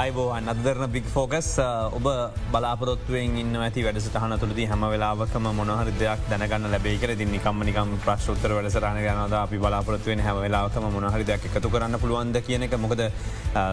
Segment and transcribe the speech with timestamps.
[0.00, 1.48] අයිබෝ අනදරන බික් focus
[1.96, 2.04] ඔබ
[2.52, 8.98] බලාපොත්තුවෙන් ඉන්න ඇති වැඩසටහන තුළදී හැම වෙලාවකම මොනහර දෙයක් දැනගන්න ලැබේකර ති නිකම්මනිකම් ප්‍රශ්ෝත්තර වැඩසරන
[8.98, 12.76] ගනද අපි බලාපොත්තුවෙන් හැම වෙලාවකම මොනහරි දෙයක් එකතු කරන්න පුළුවන්ද කියන එක.
[12.76, 13.02] මොකද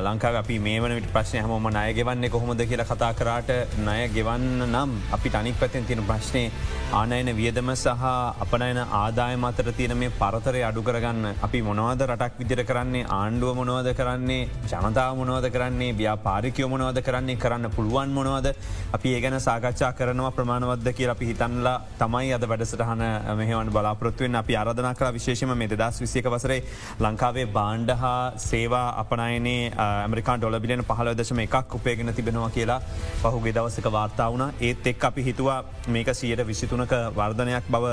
[0.07, 3.51] ලංකාව අපි මේ වනට ප්‍රශ්නය හම නය ගෙවන්නේ කොහොමද කියලා කතා කරාට
[3.81, 6.43] නය ගෙවන්න නම් අපි තනික් පැත්තෙන් තියෙන ප්‍රශ්නය
[6.93, 12.65] ආනයන වියදම සහ අපනයන ආදාය මතර තියෙන මේ පරතරය අඩු කරගන්න අපි මොනවද රටක් විදිර
[12.65, 14.41] කරන්නේ ආණ්ඩුව මොනවද කරන්නේ
[14.73, 18.47] ජනතාව මොනවද කරන්නේ ව්‍යාපාරිකයෝ මොනවද කරන්නේ කරන්න පුළුවන් මොනවද?
[18.93, 23.03] අපි ඒ ගැන සාකච්ඡා කරනවා ප්‍රමාණවද්ද කිය අපි හිතන්ලා තමයි අද වැඩසටහන
[23.35, 26.59] මෙහවන් බලාපොත්තුවෙන් අපි අරධන කර විශේෂම මේ දස් විසියක වසරේ
[26.99, 32.79] ලංකාවේ බාණ්ඩ හා සේවා අපනයනේ ඇමරිකා ඩොල බිලියන පහල දශම එකක් උපයගෙන තිබෙනවා කියලා
[33.23, 34.53] පහුගේ දවසක වාර්තා වුණ.
[34.61, 37.85] ඒත් එක් අපි හිතුවා මේක සියට විසිතුනක වර්ධනයක් බව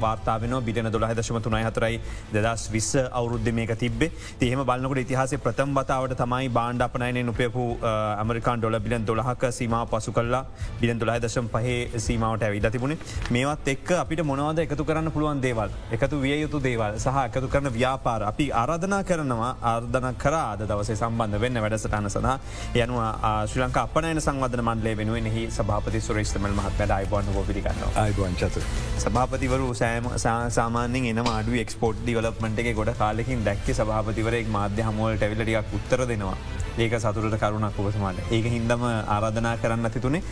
[0.00, 2.00] වාර්තාාවන බිටන දොළ දශම තුනයි හතරයි
[2.34, 8.60] දෙදස් විස්ස අවුරුද්ධ මේක තිබේ තිහෙම බලන්නකට ඉතිහාසේ ප්‍රථම් වතාවට තමයි බාණ්ඩ අපනයනෙන් උපයපු ඇමරිකාන්
[8.60, 10.44] ඩොල බිලන් දොළහක සීම පසු කල්ලා
[10.80, 12.98] බිලන් දොළහ දශම් පහේ සීමාවට ඇවිද තිබුණේ.
[13.30, 15.70] මේවත් එක් අපිට මොනවද එකතු කරන්න පුළුවන් දේවල්?
[15.90, 18.22] එකතු විය යුතු දේවල් සහ එකතු කරන ව්‍යාපාර.
[18.22, 22.38] අපි ආරාධනා කරනවා ආර්ධන කරාද දවසේ සම්බන්ධ වෙන්න වැඩසටන සඳහා.
[22.76, 28.60] යනවා ශ්‍රී ලංකා අපනයන සංවධන මන්ලේ වෙනුවෙන් එහි සභාපති සුරේෂ්තමල් මහත් පැඩ අයිබන්න පිරිගන්න අයිබංචත
[28.98, 30.10] සභාපතිවරු සෑම
[30.50, 36.36] සාමානෙන් එන අඩු එක්ස්පෝට් දිවලපමටගේ ගොඩ කාලෙකින් දැක්ක සභාපතිවරෙක් මාධ්‍ය හමුවලට ඇවිලටියක් උත්තර දෙනවා.
[36.78, 36.94] ඒක
[37.28, 40.22] සතුරට කරුණක් ඔබතුමාට ඒක හින්දම ආරාධනා කරන්න ඇතිතුනේ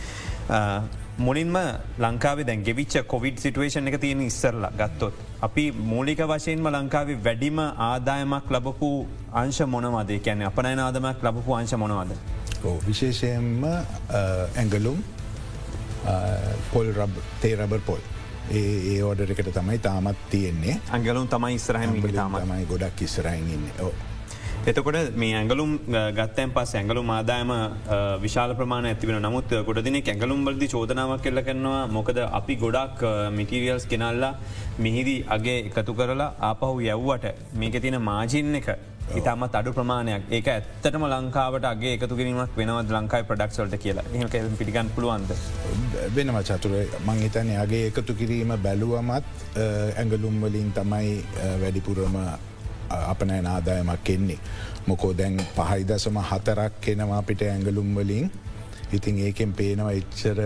[1.19, 1.57] මුලින්ම
[1.99, 5.13] ලංකාව දැන් ගෙවිච්ච කොවිඩ් සිටුවේෂන් එක තියෙන ඉස්සරලා ගත්තොත්.
[5.41, 8.91] අපි මූලික වශයෙන්ම ලංකාවේ වැඩිම ආදායමක් ලබපු
[9.43, 12.11] අංශ මොනවද කියැන අපනය ආදමක් ලබපු අංශ මොනවද.
[12.87, 15.01] විශේෂයෙන්ම ඇඟලුම්
[16.73, 16.93] පොල්
[17.41, 18.03] තේ රබර් පොල්.
[18.51, 23.95] ඒ ඕඩර එකට තමයි තාමත් තියෙන්නේ අංගලුම් තමයි ඉස්රහම තමයි ගොඩක් ඉස්රහින්න ඕ.
[24.65, 25.77] එතකොට මේ ඇඟලුම්
[26.17, 27.51] ගත්තයන් පස් ඇඟලුම් ආදායම
[28.23, 31.87] විශාල ප්‍රමාණ ඇතිවෙන නමුත් ගොඩදින ඇඟලුම් වලදි චෝදනාවක් කෙල්ල කරනවා.
[31.97, 33.01] මොකද අපි ගොඩක්
[33.37, 34.33] මිටිරියල්ස් කෙනල්ලා
[34.85, 38.67] මිහිදී අගේ එකතු කරලා ආපහු යව්වට මේක තියෙන මාජින්න එක
[39.19, 40.23] ඉතාමත් අඩු ප්‍රමාණයක්.
[40.37, 44.05] ඒක ඇත්තටම ලංකාවට අගේ එකතු කිරීමක් වෙනවත් ලංකායි ප්‍රඩක්ස්වලට කියලා.
[44.13, 45.31] එහක පිටිගන් පුළුවන්ද.
[46.17, 46.75] වෙනම චතුර.
[47.05, 49.23] මං හිතන අගේ එකතු කිරීම බැලුවමත්
[49.63, 51.23] ඇඟලුම් වලින් තමයි
[51.63, 52.19] වැඩිපුරම
[52.89, 54.39] අපනෑ නාදායමක් එන්නේ.
[54.87, 58.31] මොකෝ දැන් පහයිදසම හතරක් කෙනවා අපිට ඇඟලුම් වලින්
[58.93, 60.39] ඉතින් ඒකෙන් පේනවා එච්චර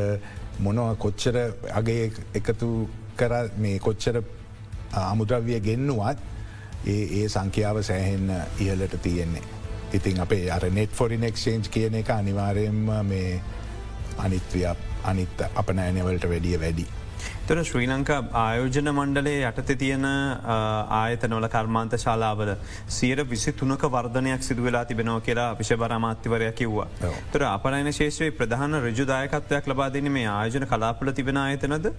[0.60, 1.38] මොනව කොච්චර
[1.74, 4.22] අගේ එකතු කර මේ කොච්චර
[4.94, 6.18] අමුද්‍රව්‍ය ගෙන්නුවත්
[6.86, 8.30] ඒ ඒ සංඛ්‍යාව සෑහෙන්න
[8.60, 9.44] ඉහලට තියෙන්නේ.
[9.94, 13.42] ඉතින් අපේ අර නෙට් ෆොරින් එක්ෂේන්ජ් කියන එක අනිවාරයෙන්ම මේ
[14.18, 16.88] අනිත්වයක් අනිත් අප නෑනවලට වැඩිය වැඩි.
[17.52, 20.06] තොර ශ්‍රී ලංකා ආයෝජන මණ්ඩලේ යටත තියෙන
[20.98, 22.52] ආයතනවල කර්මාන්ත ශාලාවල
[22.98, 26.88] සියයට විසි තුනක වර්ධනයක් සිදු වෙලා තිබෙනව කියලා විශෂබරමාත්‍යවරය කිව්වා.
[27.34, 31.90] තොර අපනයින ශේෂවේ ප්‍රධාන රජුදායකත්වයක් ලබා දෙන මේ ආයෝජන කලාපල තිබෙන ආයතනද.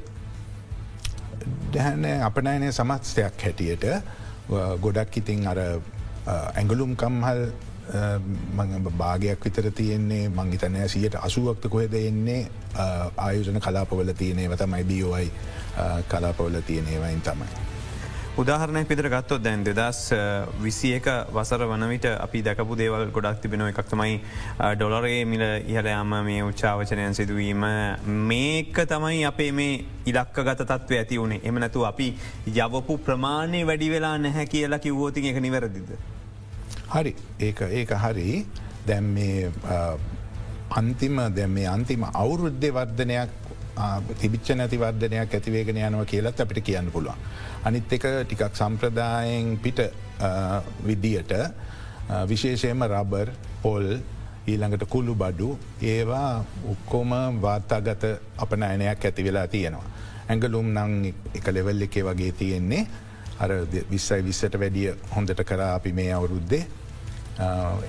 [1.75, 3.87] දැහැන අපනයනය සමත්ස්තයක් හැටියට
[4.87, 7.45] ගොඩක් ඉතින් අර ඇඟලුම් කම්හල්
[8.99, 10.29] භාගයක් විතර තියෙන්නේ.
[10.31, 12.49] මංගිතනෑ සියට අසුවක්ත කොහෙද එන්නේ.
[13.17, 15.31] ආයෝජන කලාපවල තියනේ වතමයි බියෝයි
[16.09, 17.73] කලාපවල තියනේවයින් තමයි.
[18.33, 19.99] උදාහරණය පිතර ගත්තොත් දැන් දෙදස්
[20.63, 24.15] විසියක වසර වනවිට අපි දැකපු දේවල් ගොඩක් තිබෙන එකක් තමයි
[24.77, 27.67] ඩොලරේ මිල ඉහලයාම මේ උච්චාවචනයන් සිදුවීම.
[28.31, 31.41] මේක තමයි අපේ මේ ඉලක්ක ගත තත්ව ඇති වුණේ.
[31.45, 32.09] එම නැතු අපි
[32.47, 36.12] යවපු ප්‍රමාණය වැඩි වෙලා නැහැ කියලා කිව්වෝතින් එක නිවැරදිද.
[36.93, 38.45] හරි ඒක ඒක හරි
[38.87, 39.51] දැම් මේ
[40.71, 43.31] අන්තිම දැ මේ අන්තිම අවුරුද්ධ වර්ධනයක්
[44.21, 47.17] තිබිච්ච නැති වර්ධනයක් ඇතිවේගෙන යනවා කියලත් අපිට කියන්න පුළුවන්.
[47.65, 49.81] අනිත් එක ටිකක් සම්ප්‍රදායෙන් පිට
[50.85, 51.33] විදියට
[52.29, 53.29] විශේෂයම රබර්
[53.63, 53.87] පොල්
[54.47, 55.49] ඊළඟට කුල්ලු බඩු
[55.83, 58.05] ඒවා උක්කෝම වාර්තාගත
[58.37, 59.87] අපනෑනයක් ඇති වෙලා තියෙනවා.
[60.29, 60.93] ඇඟලුම් නං
[61.39, 62.87] එක ලෙවල් එකේ වගේ තියෙන්නේ
[63.39, 63.51] අර
[63.91, 66.63] විස්සයි විස්සට වැඩිය හොඳට කරා අපි මේ අවුරුද්දේ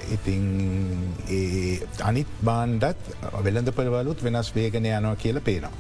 [0.10, 0.44] ඉතිං
[2.02, 3.10] අනිත් බාණ්ඩත්
[3.42, 5.72] වෙළඳ පරවලුත් වෙනස් වේගෙන යනවා කියල පේනවා.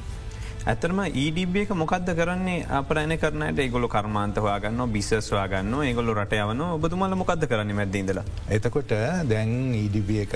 [0.64, 6.62] ඇතරම ඊඩබ එක මොකක්ද කරන්නේ අපරන කරනට ඒගොල කර්මාන්ත හයාගන්න බිස්සස්වා ගන්න ඒගොල රට යවන
[6.68, 8.22] ඔබතුමල මොකක්ද කරන්න මැදදල.
[8.50, 8.94] එතකොට
[9.26, 10.36] දැන් ඊඩබ එක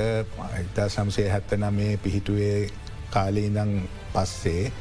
[0.61, 2.69] ඉතා සම්සේ හැත්ත නමේ පිහිටුවේ
[3.09, 3.73] කාලීදං
[4.13, 4.71] පස්සේ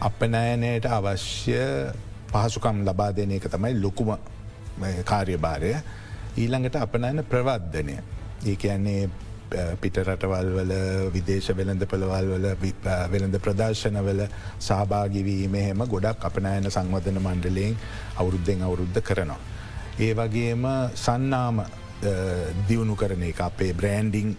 [0.00, 1.60] අපනෑනයට අවශ්‍ය
[2.28, 4.16] පහසුකම් ලබා දෙන එක තමයි ලොකුම
[5.04, 5.74] කාර්යභාරය
[6.38, 7.96] ඊළඟට අපනෑන ප්‍රවද්ධනය.
[8.44, 9.08] ඒ කියන්නේ
[9.80, 10.72] පිටරටවල් වල
[11.12, 12.46] විදේශ වෙළඳ පළවල් වල
[13.10, 14.24] වෙළඳ ප්‍රදර්ශනවල
[14.60, 17.76] සහභාගිවීම හෙම ගොඩක් අපනෑන සංවධන මණ්ඩලයෙන්
[18.16, 19.38] අවුරුද්ධෙන් අවුරුද්ධ කරනවා.
[19.98, 21.62] ඒ වගේම සන්නාම
[22.68, 24.36] දියුණු කරන එක අපේ බ්‍රෑන්ඩිං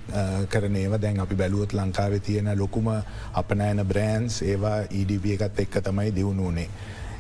[0.48, 2.88] කරනේව දැන් අපි බැලුවොත් ලංකාව තියෙන ලොකුම
[3.34, 6.69] අපනෑන බ්‍රෑන්ස් ඒවා EDP එකත් එක්ක තමයි දියුණුනේ.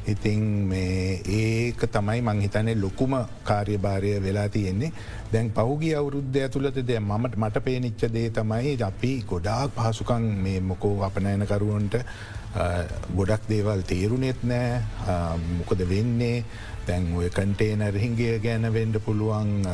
[0.09, 3.13] ඉතිං මේ ඒක තමයි මංහිතනේ ලොකුම
[3.43, 4.91] කාර්යභාරය වෙලා තියෙන්නේ.
[5.31, 10.95] දැන් පහුගිය අවුරුද්ධ ඇතුළත දෙ මට මට පේනිච්ච දේ තමයි අපි ගොඩාක් පහසුකං මේ මොකෝ
[11.03, 11.95] අපනෑනකරුවන්ට
[13.15, 14.81] ගොඩක් දේවල් තේරුනෙත් නෑ.
[15.57, 16.43] මොකද වෙන්නේ?
[16.87, 19.65] දැන් ඔය කන්ටේනර් හිංගිය ගැන වෙන්ඩ පුළුවන්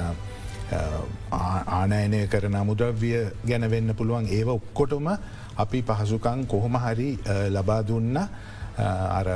[1.31, 3.11] ආනයනය කරන අමුද්‍රව්‍ය
[3.45, 4.27] ගැන වෙන්න පුළුවන්.
[4.27, 5.07] ඒව ඔක්කොටම
[5.55, 7.17] අපි පහසුකං කොහොම හරි
[7.49, 8.17] ලබා දුන්න.
[8.77, 9.27] අර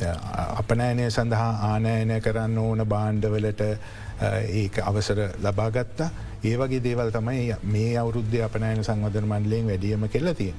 [0.00, 6.10] අපනෑනය සඳහා ආනෑනය කරන්න ඕන බාණ්ඩවලට ඒ අවසර ලබාගත්තා
[6.44, 10.54] ඒවගේ දේවල් තමයි මේ අවුද්ධ අපනෑන සංවධන මණ්ඩලයෙන් වැඩියම කෙලතිය.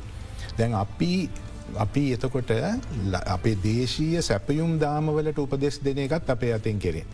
[0.57, 1.29] දැන් අපි
[1.75, 2.51] අපි එතකොට
[3.27, 7.05] අපේ දේශීය සැපයුම් දාමවලට උපදෙස් දෙන එකත් අපේ අතින් කෙරේ.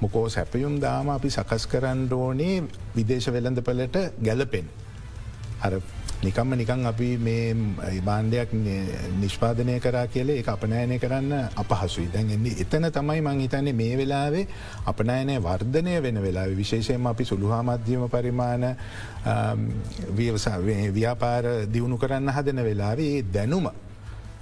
[0.00, 2.62] මොකෝ සැපයුම් දාම අපි සකස් කරන්න ඕනේ
[2.96, 4.66] විදේශ වෙළඳපලට ගැලපෙන්.
[5.60, 5.72] අර
[6.18, 7.54] නිකම්ම නිකං අපි මේ
[8.02, 8.52] බාණ්ඩයක්
[9.20, 12.08] නිෂ්පාදනය කරා කියලේ එක අපනෑනය කරන්න අපහසුයි.
[12.12, 14.46] දැන් එන්නේ එතන තමයි මං හිතන්නේ මේ වෙලාවේ
[14.86, 18.64] අපනෑනය වර්ධනය වෙන වෙලා විශේෂයෙන් අපි සුළුහා මධ්‍යම පරිමාණ
[20.94, 23.70] ව්‍යාපාර දියුණු කරන්න හදන වෙලාවේ දැනුම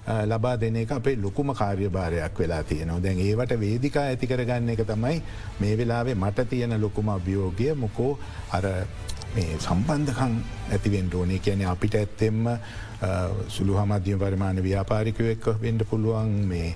[0.07, 3.03] ලබා දෙන එක අපේ ලොකුම කාර්යභාරයක් වෙලා තියෙනවා.
[3.03, 5.23] දැන් ඒවට වේදිකා ඇතිකරගන්න එක තමයි
[5.61, 7.75] මේ වෙලාවේ මට තියෙන ලොකුම අභියෝගය.
[7.75, 8.19] මොකෝ
[8.53, 8.65] අර
[9.37, 10.35] මේ සම්බන්ධකං
[10.73, 11.39] ඇතිවෙන්ට ඕනේ.
[11.39, 12.49] කියන අපිට ඇත්තෙම්ම
[13.49, 16.75] සුළු හමධ්‍යම පරිමාණ ව්‍යාපාරිකය එක්ක වෙන්ඩ පුළුවන් මේ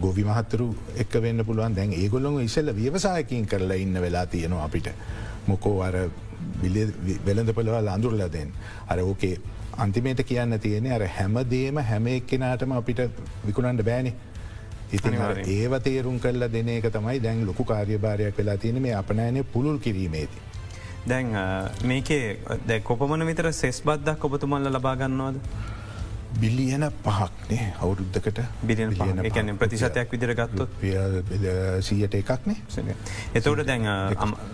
[0.00, 0.68] ගොවි මහත්තරු
[1.04, 1.74] එක් වෙන්න පුළුවන්.
[1.76, 4.88] දැන් ඒගොල්ලොම ඉසල්ල ව්‍යවසායකින් කරලා ඉන්න වෙලා තියෙනවා අපිට.
[5.46, 5.96] මොකෝ අර
[7.26, 8.52] වෙළඳ පොළවල් අඳුරලදෙන්
[8.88, 9.36] අර ඕකේ
[9.84, 13.02] අන්තිමේට කියන්න තියෙන අර හැමදේම හැම එක්කෙනටම අපිට
[13.46, 14.14] විකුණන්ට බෑනි.
[14.92, 15.14] ඉතින්
[15.56, 20.42] ඒව තේරුම් කල්ල දෙන එක තමයි දැන් ලොකු කාර්යභාරයක් වෙලා තියෙන මේ අපනෑනය පුළුල් කිරීමේදී.
[21.08, 21.34] දැන්
[21.84, 25.40] මේකේ දැ කොපමන විතර සෙස් බද්දක් ඔබතුමල්ල ලබාගන්නවාද.
[26.34, 28.94] බිල්ලියන පහක්නේ අවුරුද්ධකට බිලියන
[29.28, 30.70] ගැන ප්‍රතිශතයක් විදිර ගත්තොත්?
[31.80, 32.56] සියට එකක්නේ
[33.34, 33.86] එතවට දැන්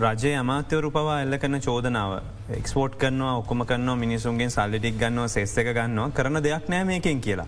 [0.00, 2.19] රජය අමාත්‍යවරු පවා එල්ල කන චෝදනාව
[2.56, 7.47] එක්ස්පෝට් කරනවා ඔක්කොම කන්න මිනිසුන්ගේ සල්ලිටික් ගන්නවා සෙස්සක ගන්නවා කරන දෙයක් නෑ මේකෙන් කියලා.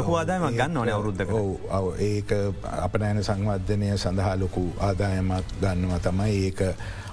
[0.00, 2.32] ලොහු ආදායමක් ගන්න ඕන අවුරුද්ධක ඔව ඒක
[2.78, 6.60] අප නෑන සංවර්ධනය සඳහා ලොකු ආදායමක් ගන්නවා තමයි ඒක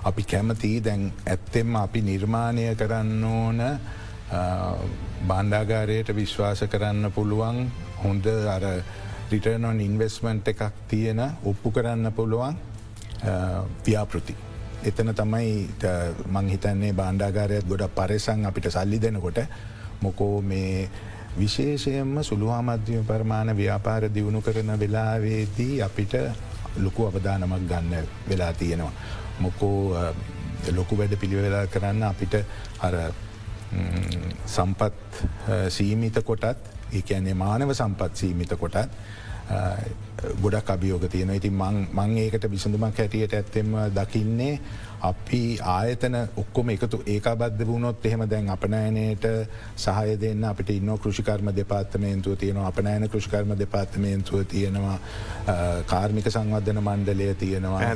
[0.03, 3.59] අපි කැමතිී දැන් ඇත්තෙම අපි නිර්මාණය කරන්න ඕන
[5.23, 7.59] බණ්ඩාගාරයට විශ්වාස කරන්න පුළුවන්
[7.99, 8.65] හොඳ අර
[9.31, 12.55] රිටර්නොන් ඉන්වස්මන්ට් එකක් තියෙන ඔප්පු කරන්න පුළුවන්
[13.83, 14.35] ව්‍යාපෘති.
[14.83, 15.67] එතන තමයි
[16.29, 19.39] මංහිතන්නේ බණ්ඩාගාරයත් ගොඩ පරෙසං අපිට සල්ලි දෙනකොට
[20.01, 20.89] මොකෝ මේ
[21.37, 26.15] විශේෂයෙන්ම සුළුහාමධ්‍යම පරමාණ ව්‍යාපාර දියුණු කරන වෙලාවේදී අපිට
[26.77, 28.91] ලොකු අවධානමක් ගන්න වෙලා තියෙනවා.
[29.39, 29.95] මොකෝ
[30.71, 32.35] ලොකු වැඩ පිළිවෙලා කරන්න අපිට
[32.79, 32.95] අර
[34.47, 35.23] සම්පත්
[35.69, 36.45] සීමිත කොටත්
[36.93, 38.77] ඒකන්නේ මානව සම්පත් සීමිත කොටත්
[40.41, 44.59] ගොඩක් අභියෝග තියෙන ඉතින් මං ඒකට විසඳුමක් හැටියට ඇත්තෙම දකින්නේ
[45.01, 49.25] අපි ආයතන ඔක්කොම එකතු ඒක බද්ධ වුණොත් එහෙම දැන් අපනෑනයට
[49.77, 54.99] සහය දෙන්න අපිට ඉන්න කෘෂිකර්ම දෙපාත්තමේන්තුව තියෙනවා අපනෑන කෘෂිකර්ම දෙපාත්තමේන්තුව තියෙනවා
[55.85, 57.95] කාර්මික සංවර්ධන මණ්ඩලය තියෙනවා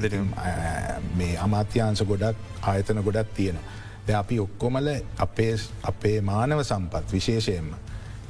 [1.16, 3.80] මේ අමාත්‍යංශ ගොඩක් ආයතන ගොඩක් තියෙනවා.
[4.08, 4.88] ද අපි ඔක්කොමල
[5.18, 7.74] අපේ අපේ මානව සම්පත් විශේෂයෙන්ම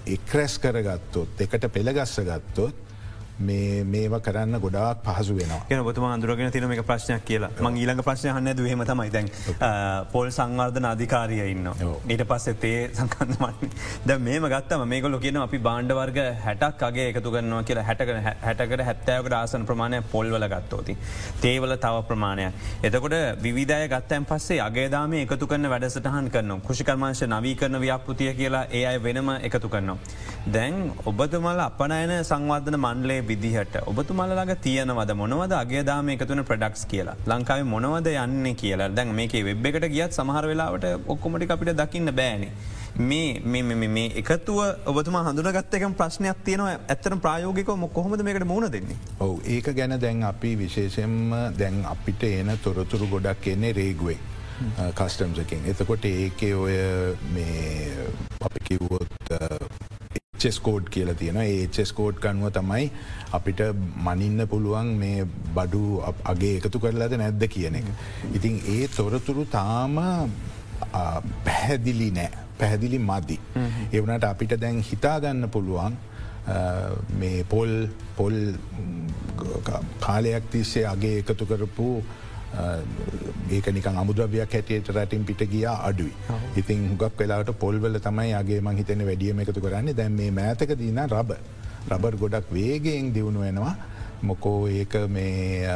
[0.08, 2.91] එක්රැස් කරගත්තොත් එකට පෙළගස්ස ගත්තොත්
[3.44, 7.52] මේව කරන්න ගොඩාක් පහසු වෙන බතුම අන්දුරගෙන තින එක ප්‍රශ්නයක් කියලා.
[7.60, 9.10] මං ඊළඟ ප්‍රශ්න හන්න දහෙම තමයි.
[9.10, 9.28] දැන්
[10.12, 11.70] පොල් සංවර්ධන අධිකාරය ඉන්න
[12.08, 13.74] ඊට පස්සේ තේ සංකන්දමන්න
[14.06, 17.84] ද මේම ගත්තම මේකොල කියන අපි බාණ්ඩවර්ග හැටක් අගේ එකතු කරනවා කියලා.
[17.84, 20.98] හැටක හැටකට හැත්තෑවකට ආසන ප්‍රමාණය පොල්වල ගත්තෝති.
[21.42, 22.54] තේවල තව ප්‍රමාණයක්.
[22.84, 28.86] එතකොට විවිධය ගත්තයන් පස්සේ අගේදාම එකතු කරන වැඩසටහන් කරන කෘෂිකර්මාංශ නවී කරන ව්‍යාපෘතිය කියලා ඒ
[28.86, 29.98] අය වෙනම එකතු කරනවා.
[30.48, 38.12] දැන් ඔබතුමල අපනයන සංවර්ධන මණ්ඩලේ විදිහට ඔබතුමල්ලඟ තියනවද මොනවද අගේදාම එකතුන ප්‍රඩක්ස් කියලා ලංකාව මොනවද
[38.16, 42.46] යන්න කියලා දැන් මේක වෙබ් එකට ගියත් සමහර වෙලාවට ඔක්කොමටි අපිට දකින්න බෑන.
[42.98, 48.98] මේ මේ එකතුව ඔබතුම හඳුනගත්තක ප්‍රශ්නයක් තියනවා ඇත්තන ප්‍රයෝගික මො කොහොමද මේකට මුණ දෙන්නේ.
[49.20, 51.16] ඔව ඒක ගැන දැන් අපි විශේෂෙන්ම
[51.58, 54.20] දැන් අපිට එන තොරතුරු ගොඩක් එන්නේ රේගුවේ.
[54.98, 56.76] කස්ටම්සකින් එතකොට ඒකේ ඔය
[57.34, 58.08] මේ
[58.42, 59.34] අපි කිව්වොත්
[60.44, 62.86] චෙස්කෝඩ් කියලා තියෙන ඒචෙස්කෝඩ් කනුව තමයි
[63.38, 63.62] අපිට
[64.06, 65.26] මනින්න පුළුවන් මේ
[65.58, 65.82] බඩු
[66.34, 67.90] අගේ එකතු කරලාද නැද්ද කියන එක.
[68.38, 70.00] ඉතින් ඒ තොරතුරු තාම
[71.46, 72.32] පැහැදිලි නෑ
[72.62, 73.38] පැහැදිලි මදි.
[73.98, 76.00] එවනට අපිට දැන් හිතාගන්න පුළුවන්
[77.22, 77.72] මේ පොල්
[78.18, 78.36] පොල්
[80.06, 81.88] කාලයක් තිස්සේ අගේ එකතු කරපු
[83.52, 86.14] ඒක නිකන් අමුද්‍රවයක් හැටියට රැටින් පිට ගිය අඩුයි.
[86.56, 89.94] ඉතින් හුගක් වෙලාට පොල්වල තමයි අගේ මං හිතන වැඩියම එකතු කරන්නේ.
[89.94, 91.38] දැන් මේ මෑතක දීන රබ
[91.90, 93.76] රබර් ගොඩක් වේගෙන් දියුණු වෙනවා.
[94.22, 95.68] මොකෝ ඒක මේ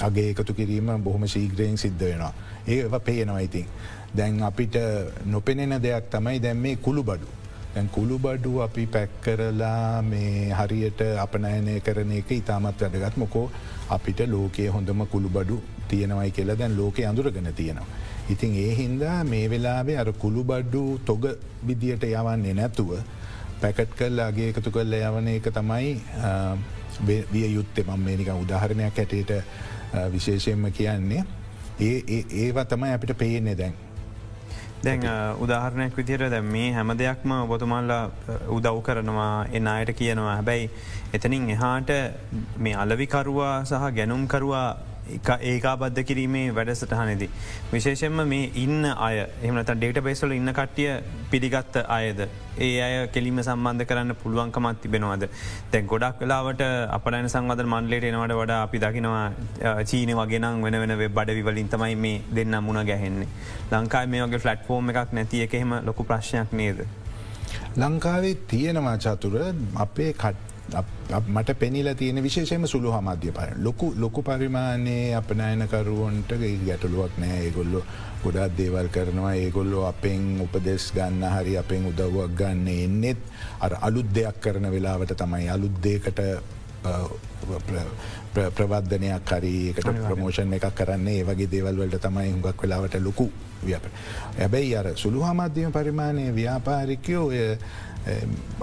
[0.00, 2.32] අගේ එකතු කිරීම බොහොම ශීග්‍රයෙන් සිද්ධ වෙනවා.
[2.68, 3.66] ඒ පේනවා ඉතින්.
[4.14, 4.76] දැන් අපිට
[5.24, 7.28] නොපෙනෙන දෙයක් තමයි දැන් මේ කුළු බඩු
[7.74, 13.46] දැන් කුළු බඩු අපි පැක්කරලා මේ හරියට අපනයනය කරන එක ඉතාමත් වැඩගත් මොකෝ
[13.88, 15.56] අපිට ලෝකයේ හොඳම කුළු බඩු
[15.92, 17.86] තියෙනවයි කියලා දැන් ලෝක අඳුරගෙන තියෙනවා.
[18.30, 21.24] ඉතින් ඒ හින්දා මේ වෙලාවේ අර කුළු බඩ්ඩු තොග
[21.66, 22.90] විදියට යවන්නේ නැතුව
[23.60, 25.92] පැකට් කල්ලාගේ එකතු කල්ල යවන එක තමයි
[27.32, 29.32] විය යුත්තේ මං මේනික උදාහරණයක් ඇටේට
[30.12, 31.24] විශේෂයෙන්ම කියන්නේ
[31.80, 33.74] ඒ ඒවා තමයි අපිට පේන්නේ දැන්.
[34.84, 35.02] දැන්
[35.40, 38.02] උදාහරණයක් විදිර දැ මේ හැම දෙයක්ම ඔබතුමල්ලා
[38.50, 40.70] උදව් කරනවා එන්න අයට කියනවා හැබැයි
[41.14, 41.92] එතනින් එහාට
[42.58, 44.68] මේ අලවිකරුවා සහ ගැනුම්කරවා
[45.08, 47.30] ඒකා බද්ධ කිරීමේ වැඩසටහනෙදී.
[47.72, 50.90] විශේෂෙන්ම මේ ඉන්න අය එමනත ඩේට බේස්වල ඉන්න කට්ටිය
[51.30, 52.20] පිළිගත්ත අයද.
[52.58, 55.28] ඒ අය කෙලිම සම්බන්ධ කරන්න පුළුවන්කමත් තිබෙනවාද.
[55.72, 56.62] දැන් ගොඩක් වෙලාවට
[56.98, 59.26] අපනන සංවද මන්ලේට එනවට වඩා අපි දකිනවා
[59.84, 63.28] චීන වගෙන වෙන වෙන බඩවිවලින් තමයි මේ දෙන්න මුණ ගැහෙන්නේ.
[63.72, 66.86] ලංකායි මේ වගේ ෆලට් ෆෝර්ම් එකක් නැති එක එහෙම ලොකු ප්‍රශ්නයක් නේද.
[67.76, 69.36] ලංකාවේ තියෙනවා චතුර
[69.76, 70.51] අපේ කට්
[71.28, 73.50] මට පෙනිල තියෙන විශේෂම සුළු හමධ්‍ය පර.
[73.66, 76.32] ලොකු ලොකු පරිමාණයේ අපනයනකරුවන්ට
[76.66, 77.38] ගැටලුවක් නෑ.
[77.46, 77.82] ඒගොල්ලො
[78.22, 79.34] ගොඩත් දේවල් කරනවා.
[79.34, 83.20] ඒගොල්ලෝ අපෙන් උපදෙස් ගන්න හරි අපෙන් උදව්වක් ගන්න එන්නෙත්
[83.60, 85.48] අලුත් දෙයක් කරන වෙලාවට තමයි.
[85.48, 86.20] අලුත්දේකට
[88.34, 93.30] ප්‍රවර්ධනයක් කරීකට ප්‍රමෝෂණ එකක් කරන්නේ ඒ වගේ දේවල්වලට තමයි හුඟක් වෙලාවට ලොකු
[93.62, 93.84] ව්‍යාප.
[94.40, 97.28] ඇබැයි අර සුළු හමධ්‍යම පරිමාණය ව්‍යාපාරිකයෝ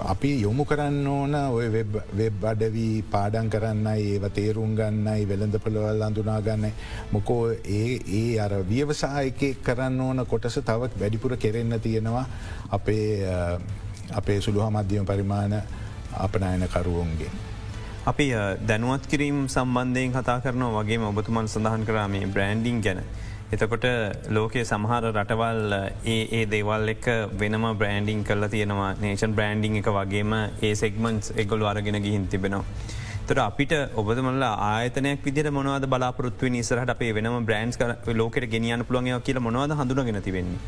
[0.04, 1.68] අපි යොමු කරන්න ඕන ඔය
[2.12, 6.66] වෙබ් අඩවී පාඩන් කරන්නයි ඒව තේරුම් ගන්නයි වෙළඳ පළවල් අඳුනාගන්න
[7.10, 7.42] මොකෝ
[7.72, 12.26] ඒ ඒ අර වියවසායක කරන්න ඕන කොටස තවත් වැඩිපුර කෙරෙන්න තියෙනවා
[12.70, 13.06] අපේ
[14.12, 15.56] අපේ සුළු හමධ්‍යම පරිමාණ
[16.18, 17.30] අපනයන කරුවන්ගේ.
[18.02, 18.26] අපි
[18.60, 23.02] දැනුවත් කිරීම් සම්බන්ධයෙන් කතා කරනවා වගේ ඔබතුමන් සඳහන් කරාමේ බ්‍රන්ඩිං ගැන.
[23.54, 23.84] එතකොට
[24.30, 25.72] ලෝකයේ සමහර රටවල්
[26.06, 27.06] ඒ ඒ දේවල් එක
[27.40, 30.34] වෙනම බ්‍රන්ඩිං කල තියෙනවා නේෂන් බ්‍රන්ඩිං එක වගේම
[30.66, 32.64] ඒ සෙක්මන්ස් එගොලු අරගෙන ගිහින් තිබෙනවා.
[33.26, 37.76] තොට අපිට ඔබදමල්ල ආයතනයක් විදිර මොනවද බලාපොරත්ව නිසරහට අපේ වෙනම බ්‍රන්ස්
[38.20, 40.62] ලෝකට ගෙනියන්න පුළුවන්ය කියල මොනවද හඳුනගෙන තිබෙන්නේ.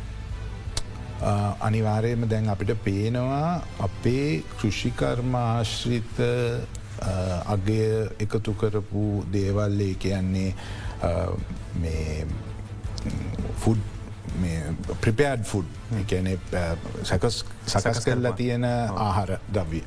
[1.67, 3.49] අනිවාරයම දැන් අපිට පේනවා
[3.87, 6.17] අපේ කෘෂිකර්මාශ්‍රිත
[7.55, 7.83] අගය
[8.25, 9.03] එකතු කරපු
[9.35, 10.49] දේවල්ලේ කියන්නේ
[13.65, 13.81] ෆුඩ්
[15.03, 15.67] ප්‍රිපෑඩ් ෆුඩ්
[15.99, 16.27] එකන
[17.05, 17.35] සකස්
[18.05, 19.81] කරලා තියෙන ආහාර දවී.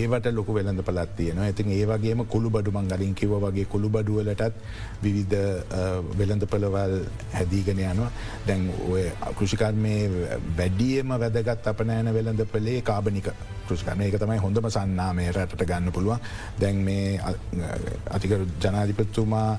[0.00, 4.54] ඒවට ලොක වෙළඳ පලත් තියෙන ඇතින් ඒවගේම කුළු බඩුමන් ගලින් කිව වගේ කුළු බඩුවලටත්
[5.02, 5.34] විවිධ
[6.20, 6.94] වෙළඳ පළවල්
[7.32, 8.10] හැදීගෙන යනවා.
[8.46, 9.08] දැන් ඔය
[9.40, 9.96] කෘෂිකර්මය
[10.60, 13.32] වැඩියම වැදගත් අප නෑන වෙළඳ පලේ කාබනික
[13.66, 16.22] කෘෂිකරන එක තමයි හොඳම සන්නාමය රටට ගන්න පුළුවන්.
[16.60, 17.18] දැන් මේ
[18.14, 19.50] අතිකර ජනාධිපත්තුමා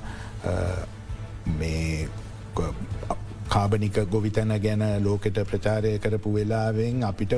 [1.60, 2.08] මේ
[3.50, 7.34] කාබනික ගොවිතැන ගැන ලෝකෙට ප්‍රචාරය කරපු වෙලාවෙන් අපිට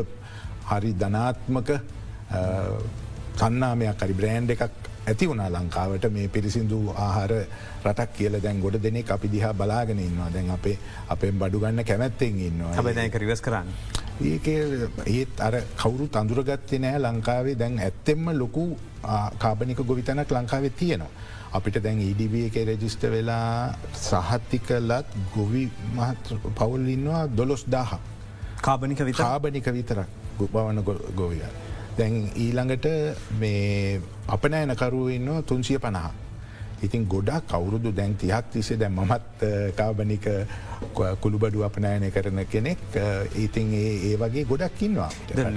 [0.70, 1.70] හරි ධනාත්මක
[3.36, 4.62] සන්නාමයක් හරි බ්‍රෑන්් එකක්
[5.04, 7.32] ඇති වුණා ලංකාවට මේ පිරිසිදු ආහාර
[7.84, 10.76] රටක් කියල දැන් ගොඩ දෙනෙ අපි දිහා බලාගෙන ඉන්නවා දැන් අපේ
[11.08, 13.68] අපෙන් බඩුගන්න කැමැත්තෙන් ඉන්නවා හැබැ රිවස් කරන්න.
[14.22, 14.46] ඒක
[15.08, 18.64] ඒත් අර කවුරු තඳුරගත්තේ නෑ ලංකාවේ දැන් ඇත්තෙම්ම ලොකු
[19.38, 21.10] කාබනික ගොවිතැනක් ලංකාවේ තියෙනවා.
[21.52, 23.74] අපිට දැන් ඉඩිබ එක රෙජිස්ට වෙලා
[24.06, 25.64] සහත්ති කලත් ගොවි
[25.96, 27.98] මහත් පවුල්ඉන්නවා දොළොස් දාහ
[28.62, 30.82] කාබනික විත කාබනික විතරක් ගොබවන
[31.16, 31.42] ගොවිය.
[31.98, 32.86] දැන් ඊළඟට
[33.40, 36.12] මේ අපනෑනකරුව ඉන්නවා තුන්සිය පණහා.
[36.82, 39.44] ඉතින් ගොඩක් කවුරුදු දැන් තිහක් තිසේ දැන් මමත්
[39.76, 40.26] කාබනික
[41.24, 42.78] කුළුබඩු අපනෑනය කරන කෙනෙක්
[43.44, 45.10] ඉතින් ඒ වගේ ගොඩක් ඉන්නවා.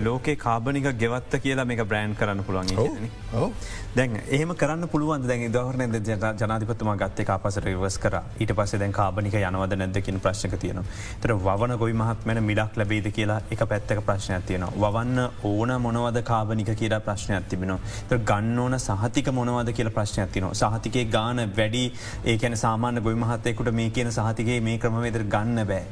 [0.04, 3.52] ලෝකේ කාබනික ගෙවත්ත කියලා මේක බ්‍රෑන්් කරන්න පුළුවන්
[3.96, 5.96] දැන් ඒම කරන්න පුළුවන් දැන් දවරන
[6.42, 10.84] ජනාධිපතුම ගත්තේ අපසට වස් කර ඊට පස්සේ දැන් කාබනික යනවද නැදකින් ප්‍රශ්ක තියෙන.
[11.22, 14.66] තර වන ගොයි මහත්මන මිඩක් ලබේද කියලා එක පැත්තක ප්‍රශ්නයක් තියෙන.
[14.86, 17.78] වන්න ඕන මොනවද කාබනික කියලා ප්‍රශ්නයක් තිබෙන.
[18.10, 21.84] ගන්න ඕන සහතික මොනවද කියල ප්‍රශ්නයක් තින සහතිකේ ගාන වැඩි
[22.26, 24.78] ඒකැන සාමාන්‍ය ගොයි මහත්තයකුට මේ කියන සහතිගේ මේ
[25.16, 25.86] ක්‍රමවේද ගන්න බෑ.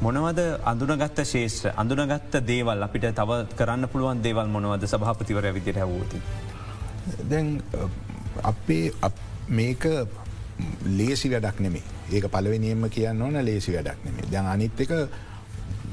[0.00, 6.20] මොනවද අඳුනගත්ත ශේෂ්‍ර අඳුනගත්ත දේවල් අපිට තව කරන්න පුළුවන් දේවල් මොනවද සභහපතිවර විදිර හැවූති.
[7.24, 7.62] දැන්
[8.42, 8.92] අපේ
[9.48, 9.86] මේක
[10.84, 14.92] ලේසි වැඩක් නෙමේ ඒක පලවෙනියම කියන්න ඕන ලේසි වැඩක් නෙමේ දැන් අනිත් එක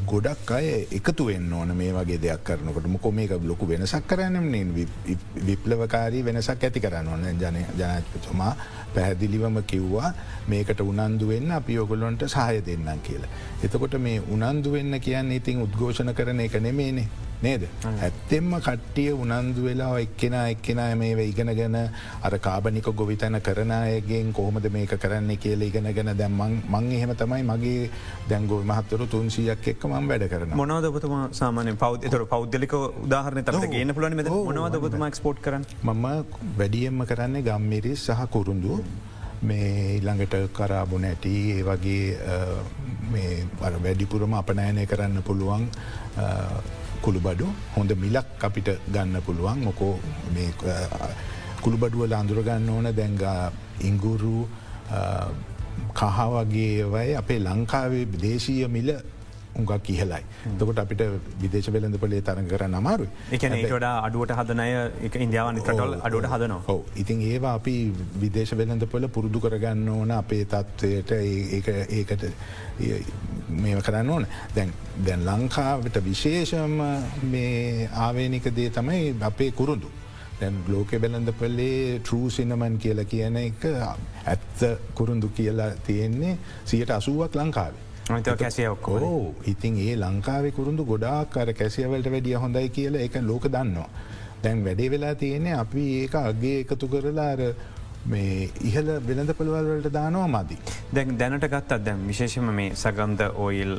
[0.08, 4.76] ගොඩක් අය එකතු වෙන්න ඕන මේ වගේ දෙයක් කරනකට මොකො මේක ලොකු වෙනසක් කරන්න
[5.48, 8.54] විප්ලවකාරී වෙනසක් ඇති කරන්න ඕන ජන ජනපතුමා
[8.94, 10.14] පැහැදිලිවම කිව්වා
[10.48, 13.32] මේකට උනන්දු වෙන්න අපි ඔගොලොන්ට සහය දෙන්නම් කියලා.
[13.64, 17.08] එතකොට මේ උනන්දු වෙන්න කියන්න ඉතින් උද්ඝෝෂණ කරන එක නෙමේනේ.
[17.44, 17.64] නේද.
[18.00, 21.78] ඇත්තෙම්ම කට්ටිය උනන්දු වෙලා එක්කෙන එක්කෙන මේ ඉගෙනගෙන
[22.24, 27.90] අර කාබනික ගොවිතැන කරනයගෙන් කොහොමද මේක කරන්න කියල ඉගෙනගෙන දැම්මන් මං එහෙම තමයි මගේ
[28.30, 33.62] දැංගෝ මහත්තරු තුන්සියක් එක්ක මම් වැඩ කරන මොනවද ඔබතුම සාමානය පෞද් තර පෞද්ලික උදාහරන තර
[33.68, 34.18] ගන්න පුලන
[34.50, 35.66] මොනවද ඔබතුම ක්ස්පෝට් කරන්න?
[35.84, 36.06] මම
[36.60, 38.78] වැඩියම්ම කරන්නේ ගම්මිරිස් සහ කුරුන්දු
[39.50, 42.06] මේ ඊළඟට කරාබු නැටි ඒ වගේ
[43.86, 45.64] වැඩිපුරම අපනෑනය කරන්න පුළුවන්
[47.02, 49.60] කුළුබඩු හොඳ මිලක් අපිට ගන්න පුළුවන්.
[49.68, 49.94] මොකෝ
[51.64, 52.88] කුළුබඩුවල අඳුරගන්න ඕන.
[53.00, 54.38] දැංගා ඉංගුරු
[55.96, 58.90] කහ වගේ වයි අපේ ලංකාවේ දේශීය මිල
[59.56, 60.24] උඟක් කියහලයි.
[60.60, 61.04] තකොට අපිට
[61.42, 64.68] විදේශ වෙලඳ පලේ තරග කරන්න අමාරු එකන ට අඩුවට හදනය
[65.08, 66.62] එක ඉන්දියාවන් රටල් අඩුවට හදනවා.
[66.68, 67.76] හෝ ඉතින් ඒවා අපි
[68.22, 71.12] විදේශ වෙලඳ පොල පුරුදු කරගන්න ඕන අපේ තත්ත්වයට
[72.00, 72.24] ඒකට
[73.62, 74.28] මේ කරන්න ඕන.
[74.56, 74.74] දැන්
[75.06, 76.78] දැන් ලංකාවට විශේෂම
[77.32, 79.92] මේ ආවේනික දේ තමයි අපේ කුරුදු.
[80.40, 83.66] දැන් ලෝක බැලඳ පල්ලේ ටරූ සිනමන් කියලා කියන එක
[84.26, 84.66] ඇත්ත
[84.96, 87.91] කුරුන්දු කියලා තියෙන්නේ සියට අසුවක් ලංකාවේ.
[88.08, 93.90] කැසිය ඔක්කෝ ඉතින් ඒ ලංකාවේ කුරුදු ගොඩාක් අර කැසියවලට වැඩිය හොඳයි කියලා එක ලෝක දන්නවා.
[94.44, 97.54] දැන් වැඩේ වෙලා තියෙන්නේ අපි ඒක අගේ එකතු කරලා
[98.06, 100.58] මේ ඉහල වෙළඳ පළවල්වලට දානවා මදි.
[100.96, 103.78] දැන් දැනට ගත්තත් දැම් විශේෂම මේ සගන්ධ ඔයිල්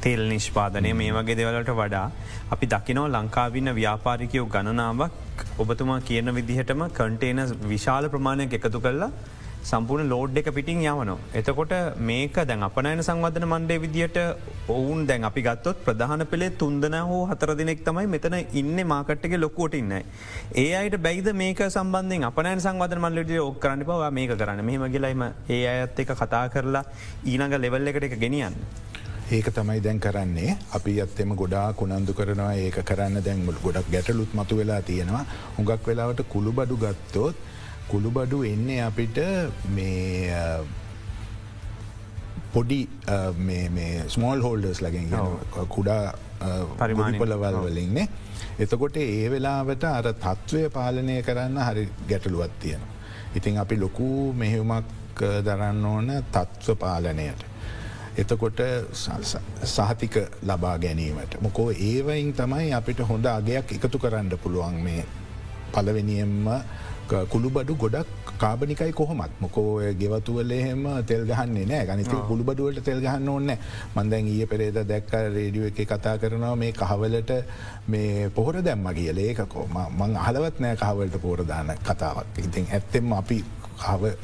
[0.00, 2.06] තෙල් නිෂ්පාදනය මේ වගේ දෙවලට වඩා
[2.50, 5.12] අපි දකිනෝ ලංකාවින්න ව්‍යාපාරිකයෝ ගණනාවක්
[5.58, 9.10] ඔබතුමා කියන විදිහටම කන්ටේන විශාල ප්‍රමාණයක් එකතු කරලා
[9.70, 11.16] සම්පූර්ණ ලෝඩ් එක පිටිං යවනවා.
[11.38, 11.72] එතකොට
[12.08, 14.18] මේක දැන් අපනෑන සංවධන මණ්ඩේ විදිට
[14.76, 19.78] ඔවුන් දැන් අපි ගත්තොත් ප්‍රධාන පෙළේ තුන්දන හෝ හතර දෙනෙක් තමයි මෙතන ඉන්න මාකට්ක ලොකෝට
[19.80, 19.92] ඉන්න.
[20.62, 25.26] ඒ අයට බැයිද මේක සම්බන්ධෙන් අපනෑන සංවධන මල්ලට ඔක් කරන්න පවා මේක කරන්න මෙහම ගලයිම
[25.56, 26.84] ඒ අයත් එක කතා කරලා
[27.24, 28.58] ඊනඟ ලෙවල් එකට එක ගෙනියන්න.
[29.30, 34.58] ඒක තමයි දැන් කරන්නේ අපි අත්තෙම ගොඩා කුණන්දු කරනවා ඒක කරන්න දැන්ගල් ගොඩක් ගැටලුත් මතු
[34.58, 35.24] වෙලා තියෙනවා
[35.56, 37.36] හුඟක් වෙලාවට කුළු බඩු ගත්තොත්
[37.92, 39.18] කුළුබඩු එන්නේ අපිට
[39.76, 40.42] මේ
[42.52, 42.80] පොඩි
[44.08, 45.16] ස්මෝල් හෝල්ඩර්ස් ලගින්
[45.68, 46.02] කුඩා
[46.78, 48.08] පරිමාණිපලවල් වලින්නේ
[48.58, 52.82] එතකොට ඒ වෙලාවට අර තත්ත්වය පාලනය කරන්න හරි ගැටලුවත් තියෙන.
[53.34, 57.44] ඉතින් අපි ලොකු මෙහෙවුමක් දරන්න ඕන තත්ත්ව පාලනයට.
[58.16, 58.60] එතකොට
[59.64, 61.40] සහතික ලබා ගැනීමට.
[61.40, 65.04] මොකෝ ඒවයින් තමයි අපිට හොඳ අගයක් එකතු කරන්න පුළුවන් මේ
[65.72, 66.48] පලවෙනියෙන්ම
[67.32, 69.32] කුළුබඩු ගොඩක් කාබනිකයි කොහොමත්.
[69.40, 71.86] මොකෝ ගෙවතුවල එහෙම තෙල් ගහන්නේ නෑ.
[71.86, 73.56] ගනිත කුළුබඩුවලට තෙල් ගහන්න ඕන්න
[73.96, 77.32] මන්දැන් ඒ පෙරේද දැක්ක රේඩියෝ එක කතා කරනවා මේ කහවලට
[77.88, 79.18] මේ පොහොර දැම්ම කියල.
[79.18, 79.66] ඒකකෝ
[79.98, 82.38] මං අහලවත් නෑ කහවලට පෝරදාන කතාවක්.
[82.38, 83.44] ඉතින් ඇත්තෙම අපි
[83.78, 84.14] කව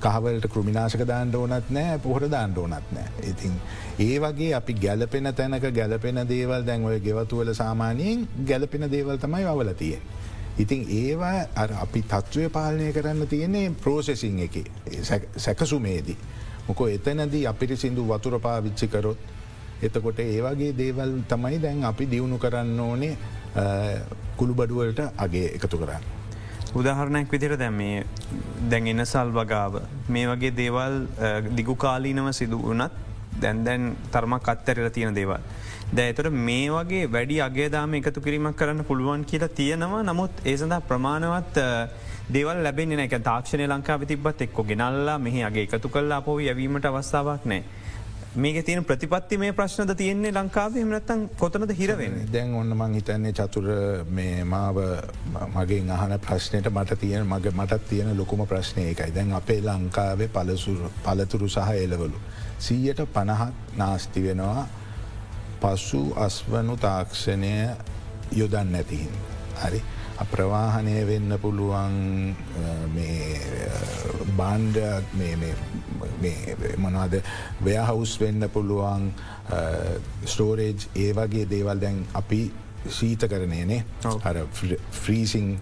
[0.00, 3.08] කහවලට කෘමිනාශක දාන්න ඕනත් නෑ පොහොර දාන්න ඕනත් නෑ.
[3.30, 3.54] ඉතින්
[3.98, 10.02] ඒ වගේ අපි ගැලපෙන තැනක ගැලපෙන දේවල් දැන් ඔය ගෙවතුවල සාමානයෙන් ගැලපෙන දේවල් තමයි අවලතියෙන්.
[10.58, 14.56] ඉතින් ඒවා අපි තත්ත්වය පාලනය කරන්න තියන්නේ ප්‍රෝසෙසිං එක
[15.36, 16.16] සැකසුමේදී.
[16.68, 19.18] මොකෝ එතනදී අපිරි සිින්දු වතුර පාවිච්චි කරොත්
[19.82, 23.16] එතකොට ඒවගේ දේවල් තමයි දැන් අපි දියුණු කරන්න ඕනේ
[24.36, 26.02] කුළුබඩුවලට අගේ එකතු කරන්න.
[26.74, 28.04] උදාහරණයක් විදිර දැම් මේ
[28.70, 31.06] දැන් එන්න සල් වගාව මේ වගේ දේවල්
[31.54, 32.92] දිගු කාලීනව සිදු වනත්
[33.40, 35.40] දැන් දැන් තරමක් අත්තරල තියෙන දේවල්.
[35.90, 40.02] දැතට මේ වගේ වැඩි අගේදාම එකතු කිරීමක් කරන්න පුළුවන් කියලා තියෙනවා.
[40.02, 41.60] නමුත් ඒ සඳහා ප්‍රමාණවත්
[42.28, 47.46] දේවල් ලැබෙන එක තාක්ෂණය ලංකාව තිබත් එක්කො ගෙනල්ලා මෙහි අගේ එකතු කල්ලා පොව යවීමට අවස්ථාවක්
[47.46, 47.62] නෑ.
[48.36, 50.76] මේක තියෙන ප්‍රතිපත්ති මේ ප්‍රශ්නද තියෙන්නේ ලංකාව?
[50.76, 53.68] හමනත්තන් කොතනද හිරවෙන දැන් ඔන්න මං හිතන්නේ චතුර
[54.10, 54.80] මේ මාව
[55.54, 60.84] මගේ අහන ප්‍රශ්නයට මට තියෙන මගේ මටත් තියෙන ලොකුම ප්‍රශ්නය එකයි දැන් අපේ ලංකාවේ පලසුර
[61.00, 62.20] පලතුරු සහ එලවලු.
[62.58, 64.66] සීයට පණහත් නාස්ති වෙනවා.
[65.60, 67.54] පසු අස්වනු තාක්ෂණය
[68.32, 69.14] යොදන්න ඇතිහින්.
[69.58, 69.82] හරි?
[70.18, 72.34] අප්‍රවාහනය වෙන්න පුළුවන්
[74.36, 74.78] බාන්්ඩ
[76.76, 77.14] මොනාද
[77.62, 79.12] ව්‍යහවුස් වෙන්න පුළුවන්
[80.24, 82.40] ස්ටෝරේජ් ඒ වගේ දේවල් දැන් අපි
[82.90, 83.84] සීත කරනයනේ
[84.22, 84.42] අර
[84.92, 85.54] ෆ්‍රීසිං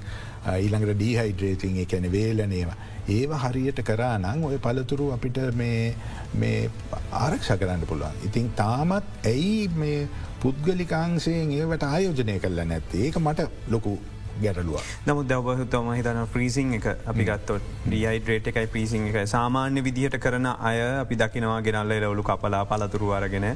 [0.54, 2.76] ඊළඟට ඩීහයිඩ්‍රේතින් එකැන වේලනේවා
[3.08, 6.70] ඒව හරියට කරා නං ඔය පළතුරු අපිට මේ
[7.12, 8.18] ආරක්ෂ කරන්න පුළුවන්.
[8.24, 10.08] ඉතින් තාමත් ඇයි මේ
[10.42, 13.98] පුද්ගලිකාංසයෙන් ඒවට ආයෝජනය කරලා නැත්තේ ඒක මට ලොකු
[14.40, 14.80] ගැටලුව.
[15.06, 20.80] නමුත් දවහතුම හිතන ප්‍රීසිං එක අපි ගත්තොත් ඩියයිඩ්‍රේට එකයි පිසිං එක සාමාන්‍ය විදිහට කරන අය
[21.00, 23.46] අපි දකිනවා ගෙනල්ල ලවලු කපලා පලතුරු අරගෙන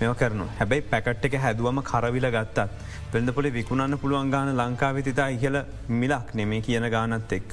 [0.00, 2.68] මෙ කරනු හැබැයි පැකට් එක හැදුවම කරවිල ගත්තත්.
[3.12, 5.56] පෙල්ඳපොලි විකුණන්න පුළුවන් ගාන ලංකාවිතිතා ඉහල
[5.88, 7.52] මිලක් නෙමේ කියන ගානත් එක්ක.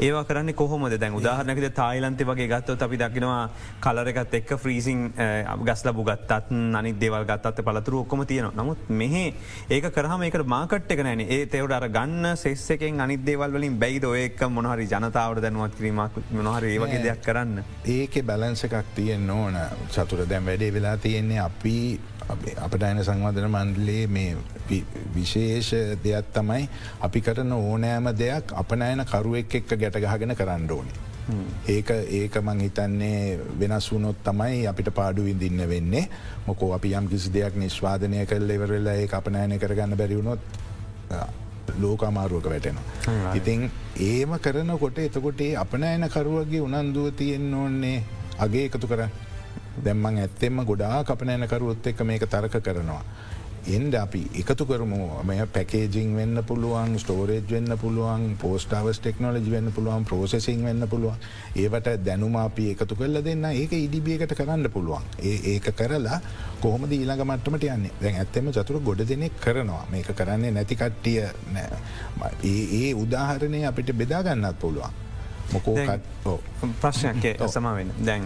[0.00, 0.98] ඒවා කරන්න කොහොමද?
[1.00, 5.12] දැන් උදාහරනකද තායිලන්ත වගේ ගත්තොත් අපි දකිනවා කලරකත් එක්ක ෆ්‍රීසිං
[5.68, 6.32] ගස්ල බුගත්තත්
[6.80, 9.14] අනි දෙවල් ගත්තත් පලතුරු ඔක්කොම තියෙන නමුත් මෙහ
[9.70, 11.20] ඒක කරහම ඒක මාකට් එක නෑන.
[11.20, 16.64] ඒ තෙවට අර ගන්න සෙස්සකෙන් අනි දේවල් වලින් බැයිද ඔයක මොහරි ජනතාවට දැනුවත් කිරීමක් මොහර
[16.64, 17.62] ඒවගේ දෙයක් කරන්න.
[17.96, 19.56] ඒක බැලන්ස එකක් තියෙන් ඕන.
[19.94, 21.76] චතුර දැම් වැඩේ වෙලා තියෙන්නේ අපි
[22.28, 24.36] අපට අයන සංවාධන මණ්ඩලේ මේ
[25.14, 25.70] විශේෂ
[26.04, 26.68] දෙයක් තමයි
[27.00, 30.98] අපි කරන ඕනෑම දෙයක් අපනෑන කරුවෙක් එක්ක ගැටගහගෙන කරන්න ඕනේ.
[31.68, 36.08] ඒක ඒක මං හිතන්නේ වෙනස් වුනොත් තමයි අපිට පාඩු විඳින්න වෙන්නේ
[36.46, 40.40] මොකෝ අපි යම් කිසි දෙයක් නිශ්වාදනය කල් එවරල්ලා ඒ අපනෑන කරගන්න බැරිවුණොත්
[41.80, 43.34] ලෝකමාරුවක වැටෙනවා.
[43.34, 48.02] ඉතින් ඒම කරනකොට එතකොටේ අපනෑන කරුවගේ උනන්දුව තියෙන් ඕන්නේ
[48.38, 49.10] අගේ එකතු කරන්න.
[49.84, 53.02] දැම්මන් ඇත්තෙම ගොඩා කපනෑනකරුවොත් එක මේක තරක කරනවා.
[53.66, 54.98] එන්ඩ අපි එකතු කරමු.
[55.24, 61.16] මෙය පැකේජිං වෙන්න පුළුවන් ස්ටෝරේජ් වෙන්න පුළුවන් පෝස්ටාවස් ටෙක්නෝලජි වෙන්න පුළුවන් ප්‍රෝසෙසිං වෙන්න පුළුවන්.
[61.56, 63.44] ඒවට දැනුම අපි එකතු කල්ල දෙන්න.
[63.44, 65.02] ඒක ඉඩිබියකට කරන්න පුළුවන්.
[65.20, 66.20] ඒ ඒක කරලා
[66.60, 67.90] කොහොම ඊළඟ මට්ටමට යන්නේ?
[68.02, 69.82] දැන් ඇත්තම චතුර ගොඩ දෙනෙක් කරනවා.
[69.90, 71.18] මේක කරන්නේ නැතිකට්ටිය
[72.44, 74.94] ඒ ඒ උදාහරණය අපිට බෙදාගන්නත් පුළුවන්.
[75.52, 75.76] මොකෝ
[76.80, 78.24] ප්‍රශ්නයක් සමාවෙන් දැන්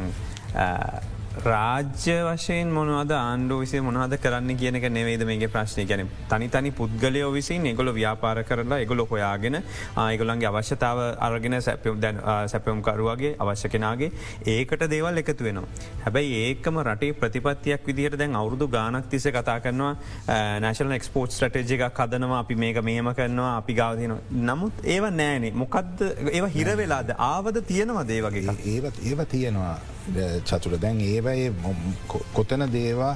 [1.30, 7.30] රාජ්‍ය වශයෙන් මොනවද ආණ්ඩු විසේ මොනහද කරන්න කියනක නෙවේද මේගේ ප්‍රශ්නය ගැන තනි තනි පුද්ගලයෝ
[7.32, 9.56] විසින් එගොල ව්‍යාපාර කරලා එගොල හොයාගෙන
[9.96, 12.18] ආයගොලන්ගේ අවශ්‍යතාව අරගෙන සැපම් දැන්
[12.52, 14.10] සැපම්කරුවගේ අවශ්‍ය කෙනගේ
[14.46, 15.68] ඒකට දේවල් එකතු වෙනවා.
[16.04, 19.94] හැබැයි ඒකම රටේ ප්‍රතිපත්තියක් විදිහට දැන් අවුරුදු ගානක් තිස කතා කරනවා
[20.66, 24.16] නැශල එක්ස්පෝට් ස්ටටේජ එකක් කදනවා අපි මේක මේම කරනවා අපි ගාවතින
[24.50, 25.54] නමුත් ඒව නෑනේ.
[25.62, 29.78] මොකක්ද ඒව හිරවෙලාද ආවද තියෙනවා දේවගේ ඒවත් ඒව තියෙනවා.
[30.44, 31.52] චතුර දැන් ඒවයි
[32.34, 33.14] කොතන දේවා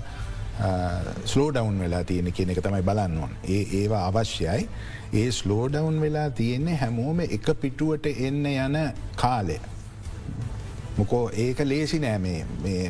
[1.24, 3.32] ස්ලෝඩවන් වෙලා තියෙන කියන එක තමයි බලන්නවන්.
[3.48, 4.68] ඒ ඒවා අවශ්‍යයි.
[5.14, 8.76] ඒ ස්ලෝඩවන් වෙලා තියෙන්නේ හැමෝම එක පිටුවට එන්න යන
[9.16, 9.58] කාලය.
[10.98, 12.18] මොකෝ ඒක ලේසි නෑ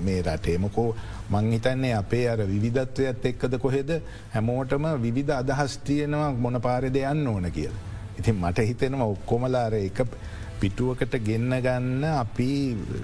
[0.01, 0.95] මේ රටේ මොකෝ
[1.31, 3.91] මං හිතන්නේ අපේ අර විධත්වයත් එක්කද කොහෙද
[4.35, 7.73] හැමෝටම විවිධ අදහස් තියෙනවා මොන පාරෙද යන්න ඕන කියල.
[8.19, 10.05] ඉතින් මට හිතෙනවා ඔක්කොමලාර එක
[10.61, 12.49] පිටුවකට ගෙන්න ගන්න අපි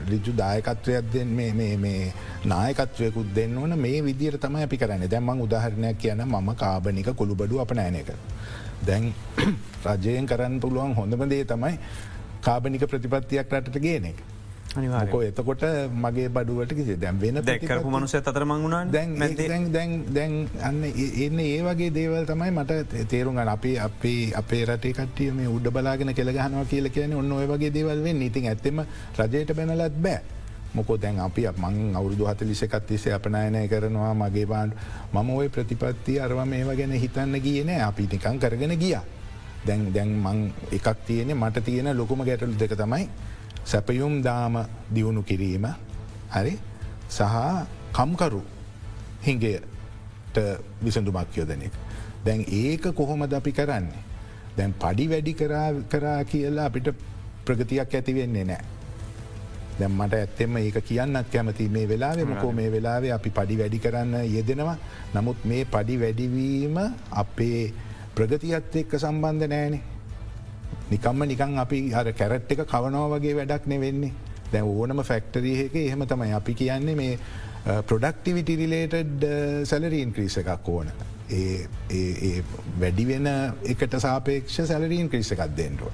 [0.08, 2.12] රිජු දායකත්වයක් දෙන් මේ
[2.44, 3.78] නායකත්වයකුත් දෙන්න ඕන.
[3.78, 5.08] මේ විදිර තමයි අපි කරන්න.
[5.08, 8.10] දැම්මං උදාහරණයක් කියන මම කාබනික කොළුබඩු අප නෑනක.
[8.82, 9.12] දැන්
[9.86, 11.78] රජයෙන් කරන්න පුළුවන් හොඳම දේ තමයි
[12.40, 14.12] කාබනික ප්‍රතිපත්තියක් රටට ගේන
[14.76, 15.62] අනිවාකෝ එතකොට
[15.94, 19.16] මගේ බඩුවට කිසි දැම් වෙන දැක්කරපු මනුස අතර මංගුණා දැන්
[19.72, 23.48] දැන් දැන් අන්න එන්න ඒ වගේ දේවල් තමයි මට තේරුම් ගන්න.
[23.48, 28.22] අපි අපි අපේ රටේ කටිය මේ උඩ බලාගෙන කෙළගහනවා කියල කියන ඔන්න ඔය වගේ දේවල්වෙන්
[28.22, 28.84] ඉතින් ඇත්තම
[29.18, 30.20] රජයට බැනලත් බෑ.
[30.74, 34.14] මොකෝ දැන් අපි මං අවුදු හත ලිසකත් තිසේ අපනයනය කරනවා.
[34.14, 34.74] මගේ බාන්
[35.12, 38.94] මම ඔය ප්‍රතිපත්ති අරව මේවා ගැන හිතන්න කියන අපි නිකං කරගෙන ගිය.
[39.66, 40.38] දැන් දැන් මං
[40.72, 43.08] එකක් තියෙන මට තියෙන ලොකුම ගැටලු දෙක තමයි
[43.70, 44.56] සැපයුම් දාම
[44.90, 45.66] දියුණු කිරීම
[46.30, 46.54] හරි
[47.08, 47.36] සහ
[47.92, 48.42] කම්කරු
[49.20, 50.36] හිංගේට
[50.80, 51.72] විසඳුමක් යොදනෙක්.
[52.24, 54.02] දැන් ඒක කොහොමද අපි කරන්නේ.
[54.56, 55.32] දැන් පඩි වැඩි
[55.86, 56.94] කරා කියලා අපිට
[57.44, 58.64] ප්‍රගතියක් ඇතිවෙන්නේ නෑ.
[59.78, 64.14] දැම් මට ඇත්තෙම ඒක කියන්නත් කැමති මේ වෙලාවේ මකෝ මේ වෙලාවේ අපි පඩි වැඩි කරන්න
[64.26, 64.76] යෙදෙනවා
[65.14, 66.76] නමුත් මේ පඩි වැඩිවීම
[67.12, 67.62] අපේ
[68.14, 69.82] ප්‍රගතියත් එක්ක සම්බන්ධ නෑනේ
[70.90, 74.12] නිකම්ම නිකං අපි හර කැරට් එක කවනෝ වගේ වැඩක් නෙවෙන්නේ.
[74.52, 76.32] දැ ඕනම ෆැක්ටරීහක එහෙම තමයි.
[76.40, 77.18] අපි කියන්නේ මේ
[77.88, 79.24] ප්‍රොඩක්ටිවිටි රිලේටඩ්
[79.70, 80.88] සැලරීන් ක්‍රීස එකක් ඕන.
[81.30, 82.42] ඒ
[82.80, 83.28] වැඩිවෙන
[83.74, 85.92] එකට සාපේක්ෂ සැලරීන් ක්‍රීස එකක් දෙෙන්ටුව.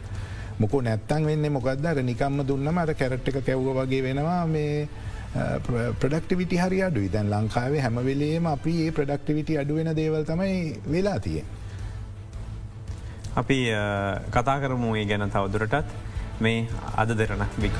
[0.59, 4.89] මොකෝ නැත්තන් වෙන්න මොකක්දර නිකම්ම දුන්නම අර කැරට් එක කැව්ව වගේ වෙනවා මේ
[6.01, 7.13] ප්‍රඩක්ටිවිටි හරි අඩුයි.
[7.13, 11.56] දැන් ලංකාවේ හැමවෙලේම අපි ඒ ප්‍රඩක්ටිවිටි අඩුවෙන දේවල් තමයි වෙලා තියෙන්.
[13.37, 13.59] අපි
[14.35, 15.97] කතා කරමු ඒ ගැන තවදුරටත්.
[16.41, 17.77] මේ අද දෙරන බික්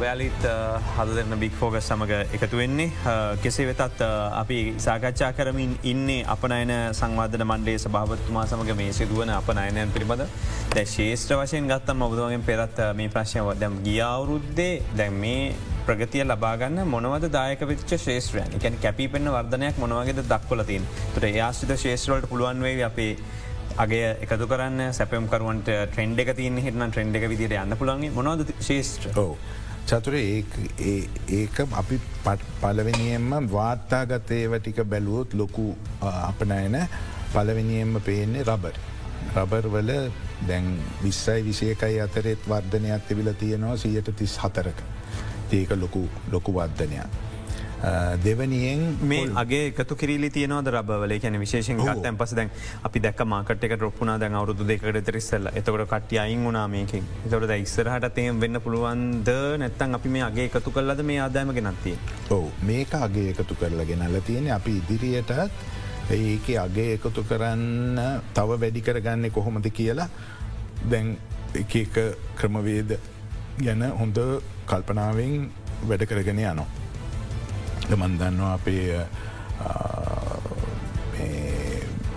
[0.00, 0.42] ඔයාලිත්
[0.96, 2.90] හද දෙන්න බික් ෆෝගස් සමඟ එකතු වෙන්නේ.
[3.42, 4.02] කෙසේ වෙතත්
[4.40, 10.26] අපි සාකච්ඡා කරමින් ඉන්නේ අපනයන සංවාධන මණ්ඩේ සභාවත්තුමා සමඟ මේ සිදුවන අප අයනයන් පිළිබඳ.
[10.74, 15.40] දැ ශේෂ්ත්‍ර වශයෙන් ගත්තම් ඔබදුවගෙන් පෙරත් මේ ප්‍රශ්නය වදම් ගියවුරුද්දේ දැන් මේ
[15.88, 18.52] ප්‍රගතිය ලබාගන්න මොනවද දායක විච්ච ශේෂත්‍රයන්?
[18.60, 23.12] එකැන කැපී පෙන්න්න වර්ධනයක් මොනවගේද දක්වලතින් තුට ඒයාශ්ිත ශේෂත්‍රවලට පුළුවන්වේ අපේ
[23.84, 28.52] අගේ එකතු කරන්න සැපම් කරුවන්ට ට්‍රෙන්ඩ එක තින් හිටන ට්‍රෙන්ඩ එක විදිට යන්න පුළන්ගේ මොනවද
[28.68, 29.16] ශේෂත්‍ර.
[29.86, 31.96] චතුර ඒක අපි
[32.60, 35.66] පලවෙනියෙන්ම වාර්තාගතයව ටික බැලුවොත් ලොකු
[36.02, 36.76] අපනයන
[37.34, 38.76] පලවෙනියෙන්ම පේන්නේ රබර්.
[39.36, 39.92] රබර් වල
[40.48, 40.66] දැන්
[41.02, 44.78] විස්සයි විසයකයි අතරෙත් වර්ධනයක් තිබිල තියෙනවා සියට තිස් හතරක.
[45.52, 47.25] ඒක ලොකු ලොකු වර්ධනයක්.
[48.24, 51.12] දෙවනියෙන් මේ අගේ එකතු කිරලි තියනවද රබවල?
[51.20, 52.50] කියන විශේෂෙන් ගත්තැන් පස දැන්
[52.82, 57.04] අපි දැක් මාකට එක ොප්පුනා දැන් අවුදු දෙකට තෙරිස්සල්ල එතකට කට්ටිය අයින් වුනා මේකින්.
[57.26, 59.28] එතකට ඉස්සරහට තේම් වෙන්න පුළුවන්ද?
[59.58, 61.96] නැත්තන් අපි මේ අගේ එකතු කරලද මේ ආදායම ගෙනත්තිය.
[62.30, 62.48] ඔව.
[62.62, 65.30] මේක අගේ එකතු කරලා ගෙනල්ල තියෙන අපි ඉදිරියටත්
[66.10, 68.00] ඒක අගේ එකතු කරන්න
[68.34, 70.08] තව වැඩි කරගන්නේ කොහොමද කියලා
[70.90, 71.16] දැන්
[71.54, 72.00] එක
[72.40, 72.98] ක්‍රමවේද
[73.60, 74.18] ගැන හොඳ
[74.66, 75.48] කල්පනාවෙන්
[75.88, 76.85] වැඩ කරගෙන යනවා.
[77.94, 79.06] මන්දන්නවා අපේ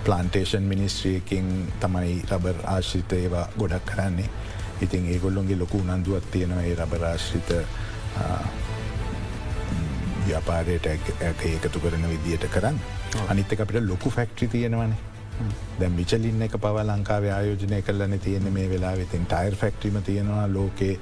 [0.03, 4.29] ප්ලාන්ටේෂන් මිනිස්ත්‍රියකින් තමයි රබර් ආශ්‍රිත ඒවා ගොඩක් කරන්නේ.
[4.81, 7.49] ඉතින් ඒගොල්ලොන්ගේ ලොකු උනන්දුවත් තියෙනවා ඒ රබරාශ්‍රිත
[10.27, 12.79] ව්‍යාපාරයට ඒකතු කරන විදියට කරන්න.
[13.27, 14.97] අනිත්ත අපිට ලොකු ෆැක්ට්‍රි තියෙනවනේ.
[15.79, 20.47] දැ මිචලින්න එක පව ලංකාව ආයෝජනය කරලන තියෙන මේ වෙලා වෙතින් ටයිර් ෆැක්ට්‍රිම තියෙනවා.
[20.47, 20.99] ලෝකේ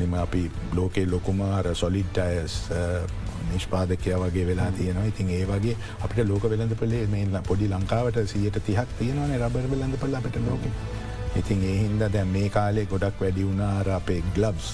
[0.00, 2.58] නිම අපි ලෝකේ ලොකුම අර සොලිඩ්ටයස්
[3.52, 5.08] නිෂ්පාදකය වගේ වෙලා තියෙනවා.
[5.12, 9.96] ඉතින් ඒ වගේ අපිට ලෝක වෙළඳ පලේ මේ පොඩි ලංකාවට සියට තිහක් තියෙනවන රබර් වෙළඳ
[10.00, 10.64] පල අපට ලෝක.
[11.36, 14.68] ඉතින් ඒ හින්ද දැන් මේ කාලේ ගොඩක් වැඩි වුණාර අපේ ග්ලබ්ස්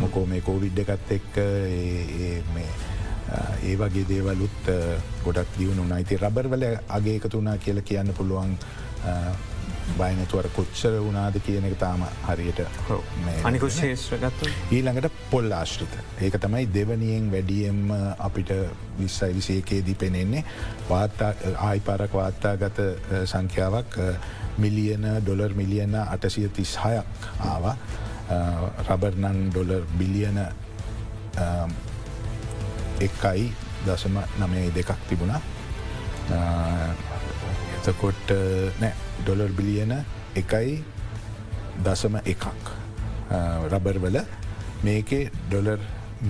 [0.00, 1.38] මොකෝ මේ කෝවිඩ් එකත් එක්ක
[3.62, 4.60] ඒ වගේ දේවලුත්
[5.24, 6.64] ගොඩක් දියුණු නයිති රබර්වල
[6.98, 8.52] අගේකතුනා කියල කියන්න පුළුවන්
[9.98, 12.60] බයිනතුවර කොච්චර වනාද කියන එක තාම හරියට
[13.44, 15.94] අනිකු ශේෂ්‍රගත්ත ඊළඟට පොල් ආශ්‍රිත.
[16.20, 17.80] ඒක තමයි දෙවනියෙන් වැඩියම්
[18.18, 18.52] අපිට
[18.98, 20.44] විස්සයි විසේකේදී පෙනෙන්නේ.
[20.90, 21.32] වාත්තා
[21.68, 22.80] ආයිපාරක් වාත්තාගත
[23.24, 23.98] සංඛ්‍යාවක්
[24.58, 27.76] මිලියන ඩොලර් මිලියන අටසිය තිස් හයක් ආවා
[28.88, 30.38] රබර්නන් ඩොලර් බිලියන
[33.00, 33.52] එක්කයි
[33.86, 35.40] දසම නමේ දෙකක් තිබුණා.
[37.80, 38.28] එතකොට
[38.80, 39.92] නෑ ඩොලර් බිලියන
[40.36, 40.82] එකයි
[41.84, 42.44] දසම එකක්.
[43.72, 44.18] රබර්වල
[44.84, 45.80] මේකේ ඩොලර්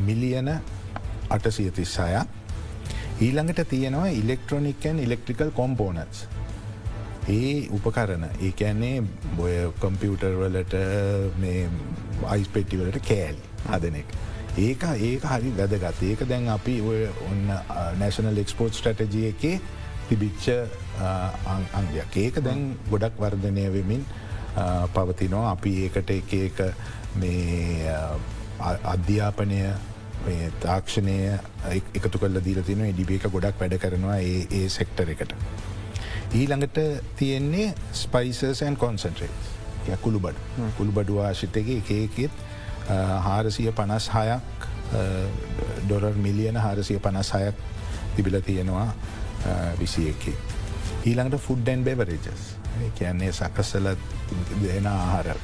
[0.06, 0.50] මිලියන
[1.30, 2.20] අටසියතිස්සාය
[3.20, 6.24] ඊළඟට තියෙනවා ඉලෙක්ට්‍රොනිකන් ඉලෙක්ට්‍රිකල් කොම්පෝනස්
[7.28, 9.02] ඒ උපකරන ඒ ඇන්නේ
[9.36, 10.74] බොය කොම්පියුටර් වලට
[11.38, 11.68] මේ
[12.34, 13.36] අයිස්පෙට්ටිවලට කෑල්
[13.70, 14.14] හදනෙක්
[14.58, 16.02] ඒක ඒක හරි වැදගත්.
[16.02, 17.52] ඒක දැන් අපි ඔය ඔන්න
[17.98, 19.60] නැශනල් එක්ස්පෝට් ස්ටටජිය එකේ
[20.10, 20.48] තිබිච්ච
[21.74, 22.16] අංගයක්.
[22.16, 24.04] ඒක දැන් ගොඩක් වර්ධනය වෙමින්
[24.94, 25.52] පවතිනවා.
[25.52, 26.58] අපි ඒකට එක එක
[27.16, 27.94] මේ
[28.86, 29.62] අධ්‍යාපනය
[30.60, 31.16] තාක්ෂණය
[31.94, 35.34] එකතු කල දීල තින ඩිබේක ගොඩක් වැඩ කරනවා ඒ ඒ සෙක්ටර එකට.
[36.32, 36.78] ඊළඟට
[37.16, 42.30] තියෙන්නේ ස්පයිසර්සන් කොන්සන්ට්‍රේට් කුළු බඩ කුළු බඩු ආශිතගේ එකේකෙත්
[43.24, 44.68] හාරසිය පනස් හයක්
[45.84, 47.64] ඩොරර් මිලියන හාරසිය පනස් හයක්
[48.16, 48.86] තිබිල තියෙනවා
[49.78, 50.36] විසි එකේ.
[51.06, 52.56] ඊළඟට ෆුඩ්ඩන් බෙවරේජස්
[52.94, 53.92] කියන්නේ සකසල
[54.62, 55.36] දෙන ආහාර.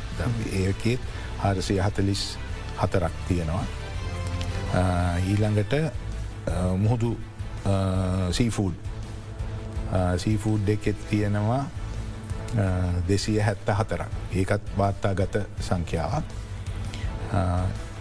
[0.53, 1.01] ඒකෙත්
[1.39, 2.39] හාරසිය හතලිස්
[2.79, 3.65] හතරක් තියෙනවා.
[5.27, 5.73] ඊළඟට
[6.79, 7.17] මුහුදු
[8.31, 8.75] සීෆූඩ්
[10.19, 11.65] සීෆූඩ් එකෙත් තියෙනවා
[13.09, 16.25] දෙසිය හැත්ත හතරක් ඒකත් වාර්තා ගත සංඛ්‍යාවක්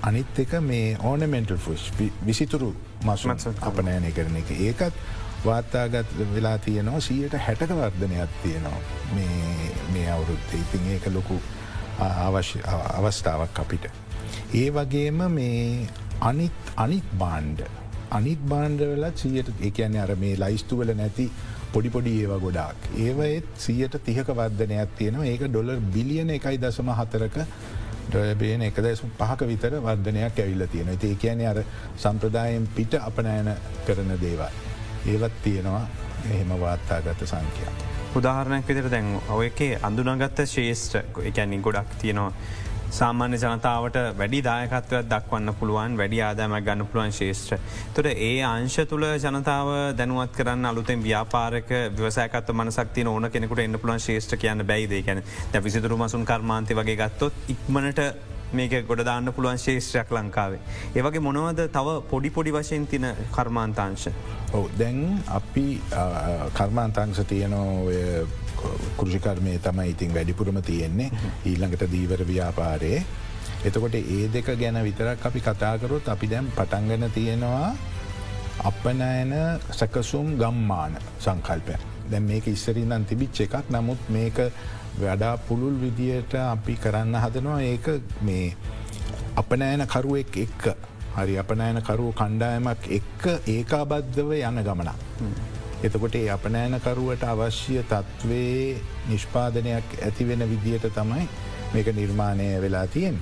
[0.02, 1.92] අනිත් එක මේ ඕනමෙන්ටල් ෆුස්
[2.26, 3.30] විසිතුරු මසු
[3.62, 4.52] අපනෑනය කරන එක.
[4.52, 4.94] ඒකත්
[5.46, 7.00] වාර්තාගත් වෙලා තියනවා.
[7.00, 8.80] සියට හැටක වර්ධනයක් තියෙනවා
[9.94, 11.40] මේ අවුරුත් ඉතින් ඒක ලොකු
[12.00, 12.60] අවශ්‍ය
[13.00, 13.86] අවස්ථාවක් අපිට.
[14.54, 15.88] ඒ වගේම මේ
[16.22, 17.62] අනිත් අනිත් බාණ්ඩ
[18.12, 21.30] අනිත් බාණ්ඩ වෙලා සියට එකන්නේ අර මේ ලයිස්තුවල නැති
[21.74, 22.92] පොඩිපොඩි ඒව ගොඩක්.
[22.98, 25.32] ඒවත් සියට තිහක වර්ධනයක් තියෙනවා.
[25.32, 27.42] ඒක ඩොලර් බිලියන එකයි දසම හතරක
[28.08, 31.60] ඩොයබේන එක දැසුම් පහක විතර වර්ධනයක් ඇවිල්ල තියෙන ඒ කියන අර
[31.98, 33.52] සම්ප්‍රදායෙන් පිට අපනෑන
[33.88, 34.65] කරන දේවල්.
[35.06, 35.88] ඒවත් තියෙනවා
[36.28, 37.74] එහෙම වාත්තාගත සංඛ්‍යා.
[38.16, 42.32] උදාහරණයක් විතර දැන් ඔය එකේ අඳුනගත්ත ශේෂ්ඨ එකැනින් ගොඩක් තියෙනවා.
[42.92, 47.58] සාමාන්‍ය ජනතාවට වැඩි දායකත්වයක් දක්වන්න පුළුවන් වැඩි ආදාමක් ගන්න පුළුවන් ශේෂ්ත්‍ර.
[47.94, 54.00] තොට ඒ අංශ තුළ ජනතාව දැනුවත් කරන්න අලුතෙන් ව්‍යාපාරක වසෑකත් මනසක්තින ඕන කෙනෙකුට එන්න පුළුවන්
[54.02, 58.02] ශේෂ්ඨ කියන්න බැයිදේ ගැන දැ විසිතුරු මසුන් කර්මාන්තය වගේ ගත්තොත් ඉක්මනට
[58.60, 60.62] මේක ගොඩදාන්න පුළුවන් ශේෂත්‍රයක් ලංකාවේ.
[60.96, 64.08] ඒවගේ මොනවද තව පොඩි පොඩි වශයෙන් තින කර්මාන්තාංශ.
[64.54, 65.00] ඔව දැන්
[65.40, 65.66] අපි
[66.60, 67.70] කර්මාන්තංශ තියනෝ
[68.98, 71.10] කෘෂිකර්මය තමයි ඉතින් වැඩිපුරම තියෙන්නේ
[71.46, 73.04] ඊළඟට දීවර ව්‍යාපාරයේ.
[73.66, 77.70] එතකොට ඒ දෙක ගැන විතරක් අපි කතාකරොත් අපි දැම් පටන්ගන තියෙනවා
[78.64, 79.34] අපනෑන
[79.72, 81.76] සැකසුම් ගම්මාන සංකල්පය.
[82.12, 84.38] දැන් මේක ඉස්සරින්දන් තිබිච්ච එකක් නමුත් මේක
[85.00, 87.88] වඩා පුළුල් විදියට අපි කරන්න හදනවා ඒක
[88.22, 88.56] මේ
[89.36, 90.64] අප නෑන කරුවෙක් එක්ක
[91.16, 94.96] හරි අපනෑනකරුව කණ්ඩායමක් එක්ක ඒකාබද්ධව යන ගමනක්.
[95.84, 101.28] එතකොට ඒ අපනෑනකරුවට අවශ්‍ය තත්ත්වේ නිෂ්පාදනයක් ඇතිවෙන විදියට තමයි
[101.74, 103.20] මේක නිර්මාණය වෙලා තියෙන්.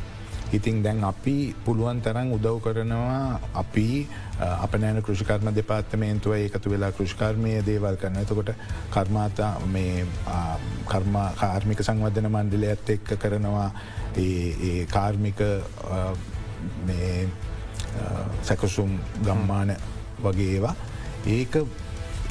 [0.53, 3.87] ඉතිං දැන් අපි පුළුවන් තරන් උදව් කරනවා අපි
[4.63, 8.51] අප නෑන කෘෂිකර්ම දෙපාත්තමේන්තුව ඒකතු වෙලා කෘෂිකර්මය දේවල් කරන එතකොට
[8.91, 10.05] කර්මාතා මේ
[10.85, 13.69] කර්ම කාර්මික සංවධන මණ්ඩලය ඇත් එක්ක කරනවා.
[14.17, 15.41] ඒ කාර්මික
[18.43, 19.75] සැකසුම් ගම්මාන
[20.21, 20.75] වගේ ඒවා.
[21.27, 21.55] ඒක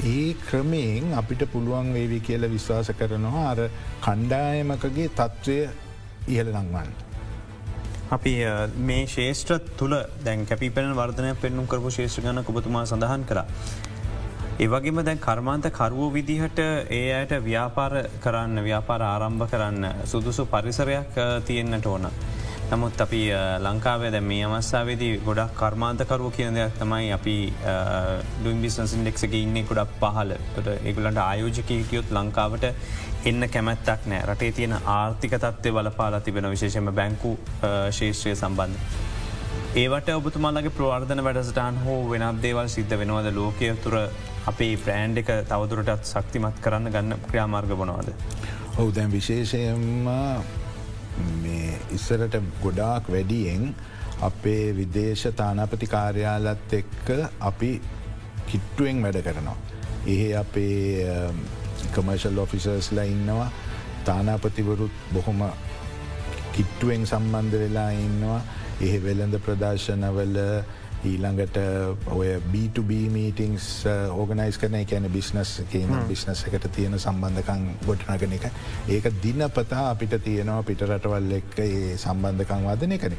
[0.05, 3.49] ඒ ක්‍රමයෙන් අපිට පුළුවන් වේවි කියල විශ්වාස කරනවා.
[3.49, 3.69] අර
[4.01, 5.57] කණ්ඩායමකගේ තත්ත්වය
[6.27, 7.12] ඉහළ නංවන්න.
[8.13, 8.33] අපි
[8.81, 13.39] මේ ශේෂත්‍ර තුළ දැන් කැපිපෙන වර්ධනය පෙන්නුම් කරපු ශේෂ්‍ර ගන ඔබතුමා සඳහන් කර.
[14.59, 16.59] ඒවගේම දැන් කර්මාන්ත කරුවෝ විදිහට
[16.91, 22.07] ඒ අයට ව්‍යාපාර කරන්න ව්‍යාපාර ආරම්භ කරන්න සුදුසු පරිසරයක් තියෙන්න්නට ඕන.
[22.73, 23.21] නමුත් අපි
[23.61, 27.35] ලංකාවේ දැ මේ අමස්සාවේදී ගොඩක් කර්මාන්තකරුව කියන දෙයක් තමයි අපි
[28.37, 32.65] ඩුම් බිස්නස් ඉන්ඩෙක්සක ඉන්නේ ගොඩක් පහල ට ඒගුලන්ට ආයෝජක හිටියොත් ලංකාවට
[33.25, 37.35] එන්න කැමැත්තක් නෑ රටේ තියෙන ආර්ථික තත්වය බලපාලා තිබෙන විශේෂම බැංකු
[37.91, 38.79] ශේෂත්‍රය සම්බන්ධ.
[39.75, 43.99] ඒවට ඔබතුමාලගේ ප්‍රවර්ධන වැඩසටාන් හෝ වෙනත් දේවල් සිද්ධ වෙනවද ලෝකය තුර
[44.47, 48.11] අපේ ප්‍රෑන්් එක තවදුරටත් ශක්තිමත් කරන්න ගන්න ක්‍රියාමාර්ග බොනවාද.
[48.73, 50.62] ඔහු දැන් විශේෂයෙන්ම මේ
[51.91, 53.75] ඉස්සරට ගොඩාක් වැඩියෙන්
[54.21, 57.71] අපේ විදේශ තානාපති කාර්යාලත් එක්ක අපි
[58.47, 59.57] කිට්ටුවෙන් වැඩ කරනවා.
[60.05, 61.33] එහේ අපේ
[61.91, 63.51] කමර්ශල් ඔෆිසර්ස්ලා ඉන්නවා
[64.05, 65.43] තානාපතිවරුත් බොහොම
[66.51, 68.41] කිට්ටුවෙන් සම්බන්ධ වෙලා ඉන්නවා
[68.81, 70.37] එහ වෙළඳ ප්‍රදර්ශනවල
[71.03, 71.57] ඊළඟට
[72.15, 73.65] ඔය B2B මීටිංස්
[74.15, 78.45] ඕගනයිස් කරන එකැන බිස්නස් කියන බිස්නස් එකට තියෙන සම්බන්ධකං ගොටනගෙන එක
[78.87, 83.17] ඒක දිනපතා අපිට තියෙනවා පිටරටවල් එක්ක ඒ සම්බන්ධකං වදනය කන.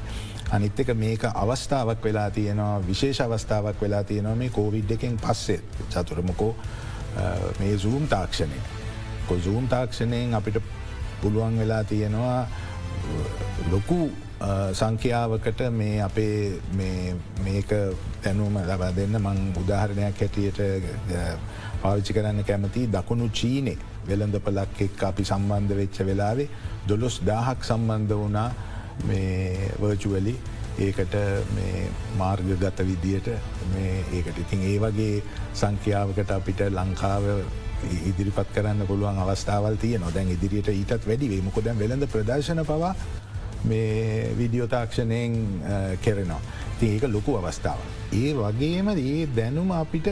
[0.50, 6.52] අනිත් එක මේක අවස්ථාවක් වෙලා තියෙනවා විශේෂ අවස්ථාවක් වෙලා තියෙනවා මේ කෝවිඩ් එකෙන් පස්සේ චතුරමකෝ
[7.60, 8.60] මේ සූම් තාක්ෂණය.
[9.28, 10.62] කො සූම් තාක්ෂණයෙන් අපිට
[11.20, 12.48] පුළුවන් වෙලා තියෙනවා
[13.70, 14.08] ලොකු
[14.72, 16.60] සංඛ්‍යාවකට මේ අපේ
[17.44, 17.70] මේක
[18.24, 20.60] දැනුම ලබා දෙන්න මං උදාහරණයක් හැටියට
[21.82, 23.76] පාවිච්චි කරන්න කැමති දකුණු චීනේ
[24.08, 26.48] වෙළඳ පලක් එක් අපි සම්බන්ධ වෙච්ච වෙලාවේ
[26.88, 28.50] දොළොස් දාහක් සම්බන්ධ වනා
[29.80, 30.36] වර්ජුවලි
[30.78, 31.16] ඒකට
[32.18, 34.38] මාර්ග ගත විදියට ඒකට.
[34.38, 35.22] ඉතින් ඒ වගේ
[35.54, 37.24] සංඛ්‍යාවකට අපිට ලංකාව
[38.08, 42.94] ඉදිරිපත් කරන්න පුළුවන් අවස්ථාවල් තිය නොදැන් ඉදිරියට ඊටත් වැඩි මොකො දැන් වෙළඳ ප්‍රදර්ශන පවා
[43.64, 45.34] මේ විඩියෝ තාක්ෂණයෙන්
[46.04, 46.40] කෙරෙනවා.
[46.78, 47.80] ති ඒක ලොකු අවස්ථාව.
[48.12, 50.08] ඒ වගේම ඒ දැනුම අපිට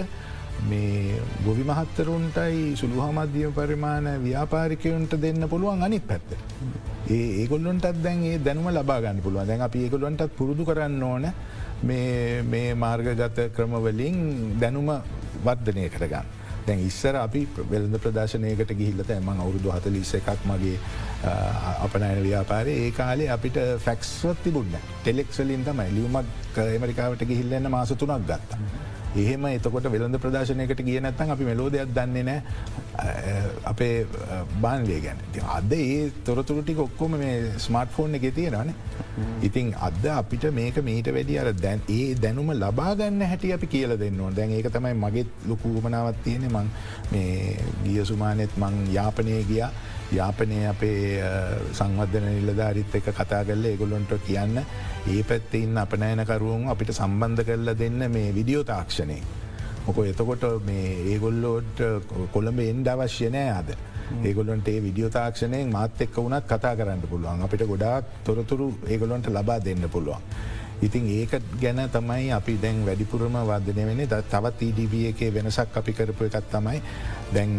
[0.68, 6.36] මේ ගොවි මහත්තරුන්ටයි සුළුහමධ්‍යම පරිමාණ ව්‍යාපාරිකයුන්ට දෙන්න පුළුවන් අනිත් පැත්ත.
[7.10, 11.26] ඒ ඒගොල්ලොන්ටත් දැන් ඒ දැනුම ලබාගන්න පුළුවන් දැන් අපි ඒගොලොන්ටත් පුරුදු කරන්න ඕන
[11.82, 14.16] මේ මාර්ගගත ක්‍රමවලින්
[14.60, 14.92] දැනුම
[15.44, 16.41] වර්ධනය කරගන්න.
[16.66, 20.78] දැන් ඉස්සර අපි වෙළඳ ප්‍රදර්ශනයකට ගිහිල්ලත එම අවුරුදු හත ලිස්ස එකක් මගේ
[21.80, 28.60] අපනෑන ව්‍යාපාරය ඒ කාලේ අපිට ෆැක්ස්වත් තිබුන්න ටෙලෙක්වලින් තමයි ලියුමක් එමරිකාවට ගිහිල්ලන්න මාස තුනක් ගත්තා.
[29.16, 32.40] එහෙම එතකොට වෙළඳ ප්‍රදශනයකට කිය නැත්තන් අපි මෙලෝදයක් දන්නේ නෑ
[33.72, 34.06] අපේ
[34.64, 35.20] බාන්ලේ ගැන.
[35.56, 38.74] අද ඒ තොරතුරටි ඔක්කොම මේ ස්මර්ට් ෆෝන් එක තියෙනවාන.
[39.42, 44.20] ඉතින් අද අපිට මේක මීට වැඩි අර දැන් ඒ දැනුම ලබාගන්න හැටි අපි කියල දෙන්න
[44.36, 46.70] දැන් ඒක තමයි මගෙත් ලොකුමනාවත් තියෙන මං
[47.12, 49.72] මේ ගිය සුමානෙත් මං යාපනය ගියා.
[50.12, 51.20] යාපනය අපේ
[51.72, 57.78] සංවධන නිලධාරිත් එක කතා කරල ඒගොලොන්ට කියන්න ඒ පැත්තේ ඉන්න අප නෑනකරුවන් අපිට සම්බන්ධ කරලා
[57.78, 59.18] දෙන්න මේ විඩියෝ තාක්ෂණය.
[59.86, 61.80] මොක එතකොට මේ ඒගොල්ලෝට
[62.34, 63.70] කොළඹ එන්ඩ අවශ්‍ය නෑ අද.
[64.22, 69.60] ඒගොලොන්ට ඒ විඩියෝ තාක්ෂණයෙන් මාත් එක්ක වුණත් කතා කරන්න පුළුවන් අපිට ගොඩාක් තොරතුරු ඒගොලොන්ට ලබා
[69.64, 70.20] දෙන්න පුළුවන්.
[70.82, 76.26] ඉතින් ඒක ගැන තමයි අපි දැන් වැඩිපුරම වර්ධනය වෙන තවත් EDB එකේ වෙනසක් අපි කරපු
[76.26, 76.80] එකත් තමයි
[77.32, 77.52] දැන්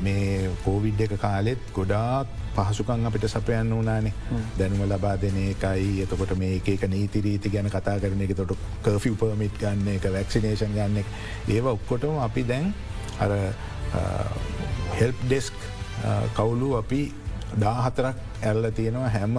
[0.00, 4.12] මේ කෝවිඩ් එක කාලෙත් ගොඩාක් පහසුකන් අපිට සපයන්න වනානේ
[4.58, 6.02] දැනුම ලබා දෙන එකයි.
[6.02, 8.36] එතකොට මේ එක නීතිරීති ගැන කතා කරන එක.
[8.36, 11.02] තොට කර්ෆි පර්මිට් ගන්න එක වැක්සිනේෂන් ගන්න
[11.48, 12.72] ඒව ඔක්කොටම අපි දැන්
[13.18, 13.32] අර
[14.94, 15.58] හෙල්ප් ඩෙස්ක්
[16.34, 17.02] කවුලු අපි
[17.56, 19.36] දාහතරක් ඇල්ල තියෙනවා හැම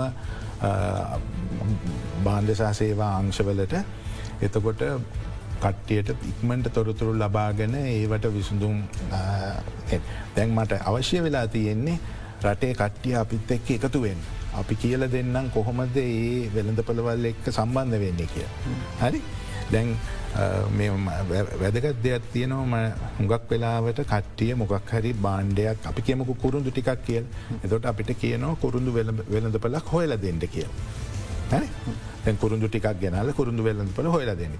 [2.23, 3.75] බාන්ධසා සේවා අංශවලට
[4.41, 4.81] එතකොට
[5.59, 8.81] කට්ටියට ඉක්මට තොරතුරු ලබාගෙන ඒවට විසුඳුම්
[10.35, 11.97] දැන් මට අවශ්‍ය වෙලා තියෙන්නේ
[12.43, 14.17] රටේ කට්ටිය අපිත් එක්ක එකතුවෙන්.
[14.53, 18.47] අපි කියල දෙන්නම් කොහොමද ඒ වෙළඳ පළවල් එක්ක සම්බන්ධ වෙන්නේ කිය.
[18.99, 19.21] හරි
[19.71, 19.95] දැන්
[21.59, 22.73] වැදගත් දෙයක් තියෙනවම
[23.17, 27.25] හුඟක් වෙලාවට කට්ටිය මොකක් හරි බාණ්ඩයක් අපි කියමකු කුරුඳු ටිකක් කියල්
[27.63, 30.71] එතොට අපිට කියනවා කුරුඳු වෙළඳ පලක් හොයල දෙන්න කියල්.
[31.51, 34.57] දැන් කුරුදු ටික් ගැනල කුරුදු වෙල්ලඳපල හොලා දෙනෙ.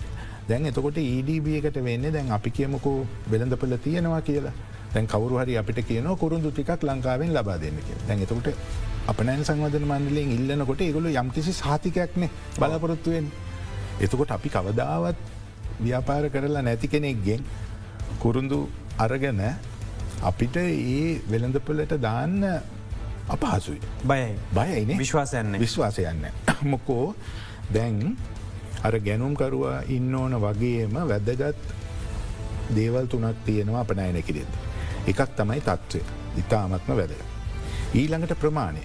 [0.48, 4.54] දැන් එතකොට EDB එකට වෙන්නේ දැන් අපි කියමකෝ වෙළඳපල තියෙනවා කියලා
[4.94, 8.50] දැන් කවරු හරි අපිට කියන කුරුදු ටිකක් ලංකාවෙන් ලබා දෙන්න කිය දැන් එතකොට
[9.08, 13.32] අපනෑන් සංවධන මණ්ඩලයෙන් ඉල්ලනකොට ඒගොලු යම්කිසි සාතිකයක්නේ බලාපොරොත්තුවෙන්.
[14.02, 15.18] එතකොට අපි කවදාවත්
[15.80, 17.42] ව්‍යාපාර කරලා නැති කෙනෙක්ගෙන්
[18.20, 18.60] කුරුන්දු
[18.98, 19.42] අරගෙන
[20.22, 22.44] අපිට ඒ වෙළඳපලට දාන්න
[23.28, 23.82] අපහසුයි.
[24.04, 26.26] බයයි බයයින විශ්වාසයන්න විශ්වාසයන්න.
[26.72, 27.16] මොකෝ
[27.70, 28.18] දැන්
[28.84, 31.62] අර ගැනුම්කරවා ඉන්න ඕන වගේම වැදගත්
[32.72, 34.52] දේවල් තුනක් තියෙනවා අපනෑන කිරෙද.
[35.08, 36.02] එකක් තමයි තත්ත්වය
[36.38, 37.22] ඉතාමත්ම වැදග.
[37.94, 38.84] ඊළඟට ප්‍රමාණය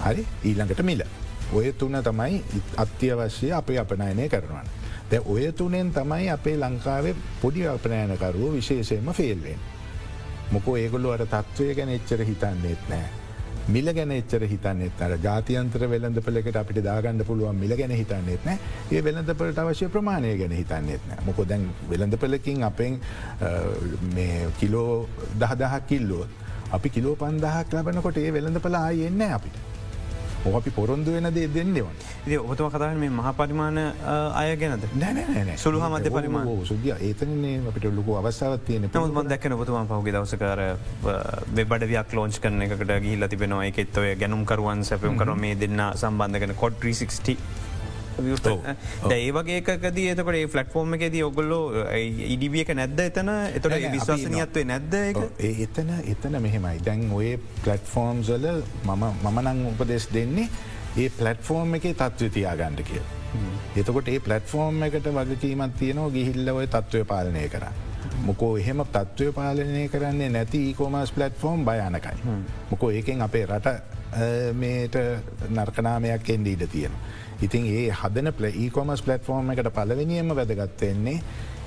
[0.00, 1.04] හරි ඊළඟට මිල.
[1.52, 2.42] ඔය තුන තමයි
[2.76, 4.68] අත්‍යවශ්‍ය අපේ අපනයනය කරනවන්න.
[5.10, 9.60] දැ ඔය තුනෙන් තමයි අපේ ලංකාවේ පොඩි අපනෑනකරුව විශේෂයෙන්ම ෆෙල්වෙන්.
[10.50, 13.08] මොකෝ ඒගොල්ලු අර තත්ත්වය ගැන එච්චර හිතන්නේෙත් නෑ.
[13.68, 18.58] මිල ගැන එච්චර හිතන්නෙත් අර ජාතියන්ත්‍ර වෙළඳ පලෙට අපිට දාගන්න පුළුවන් මිල ගැන හිතන්නෙත් නෑ
[18.92, 22.98] ඒ වෙළඳපලට අවශ්‍ය ප්‍රමාණය ගැන හිතන්නෙත් නෑ මොකො දැන් වෙළඳ පලකින් අපෙන්
[24.60, 25.08] කිලෝ
[25.40, 26.42] දහදහක් කිල්ලෝත්
[26.72, 29.73] අපි කිලෝ පන්දහක් ලබනකොට ඒ වෙළඳ පලා ආයෙන්න අපිට.
[30.60, 31.96] අපි පොරොන්දු වෙන දේ දෙන්නවන්.
[32.28, 33.78] ඒ ඔබතුම කතාන මේ මහ පරිමාණ
[34.40, 34.84] අය ගැනද?
[35.02, 36.64] නැන සුළු මධ්‍ය පරිමාණ.
[36.70, 40.60] සුදිය ඒතනේ අපිට ලොකු අවස්ථාවත් තියෙන ම දැක්න ඔබතුම පහුගේ දවසකර
[41.58, 43.64] වෙබඩවයක් ලෝච් කරන එකට ගිහිල්ල තිබෙනවා.
[43.70, 47.38] එකෙත්තවය ගැනුම්කරුවන් සැපම් කරන මේ දෙන්න සම්බන්ධගෙන කොඩ් 360
[49.10, 49.98] ඒ වගේකද එතකට
[50.34, 51.86] ඒ ෆලට්ෆෝර්ම එකෙද ඔගොල්ලෝ
[52.28, 53.30] ඉඩිබිය එක නැද්ද එතන?
[53.54, 54.94] එතොට විශ්වාසනයත්වේ නැද්ද
[55.64, 56.84] එතන එතන මෙහෙමයි.
[56.84, 57.34] දැන් ඔය
[57.64, 58.46] පලට්ෆෝර්ම්සල
[58.84, 60.48] මමනං උපදෙස් දෙන්නේ
[60.96, 63.02] ඒ පලට්ෆෝර්ම් එක තත්ව තියාගණ්ඩ කිය.
[63.76, 67.66] එතකොට ඒ පලට්ෆෝර්ම් එකට වගකීමත් තියනවා ගිහිල්ල ඔය තත්ත්වය පාලනය කර.
[68.26, 72.16] මොකෝ එහෙම තත්ත්වය පාලනය කරන්නේ නැති ඒකෝමස් පලට්ෆෝර්ම් භයනකයි.
[72.70, 73.68] මොකෝ ඒකෙන් අපේ රට
[74.54, 74.96] මේට
[75.50, 77.02] නර්කනාමයක් එන්ඩ ඉඩ තියෙනවා.
[77.42, 81.18] ඉතින් ඒ හදන ඊකොමස් පලට්ෆෝර්ම් එකට පලවෙනියම වැදගත්වෙන්නේ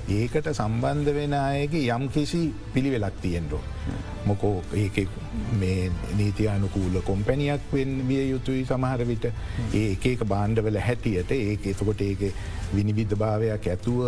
[0.08, 2.40] ඒකට සම්බන්ධ වෙන අයගේ යම් කිසි
[2.74, 3.60] පිළිවෙලක් තියෙන්ඩෝ.
[4.26, 5.06] මොකෝ ඒ
[5.60, 9.26] මේ නීති අනුකූල කොම්පැනියක් වෙන් විය යුතුයි සමහර විට
[9.74, 12.24] ඒ ඒක බාණ්ඩවල හැටියට ඒ එතකොට ඒක
[12.74, 14.00] විනිවිද්ධ භාවයක් ඇතුව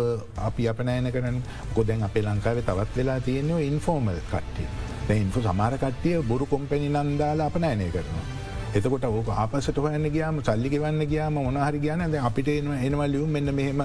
[0.49, 1.41] අපි අපනෑන කරන
[1.75, 4.69] ගොදැන් අපේ ලංකාවේ තවත් වෙලා තියෙනවා ඉන්ෆෝර්මල් කට්ටිය.
[5.15, 8.40] ඉන්ෆු සමාර කට්ටිය බොරු කොම්පැනි නන්දාලා අපනෑනය කරනවා.
[8.71, 13.29] එතකොට ඕක ආපසට හොයන්න ගයාම සල්ලි ගවන්න ගයාම මොනහරි ගයන ද අපිට එනවා එනවා ලියුම්
[13.29, 13.81] මෙන්න මෙහෙම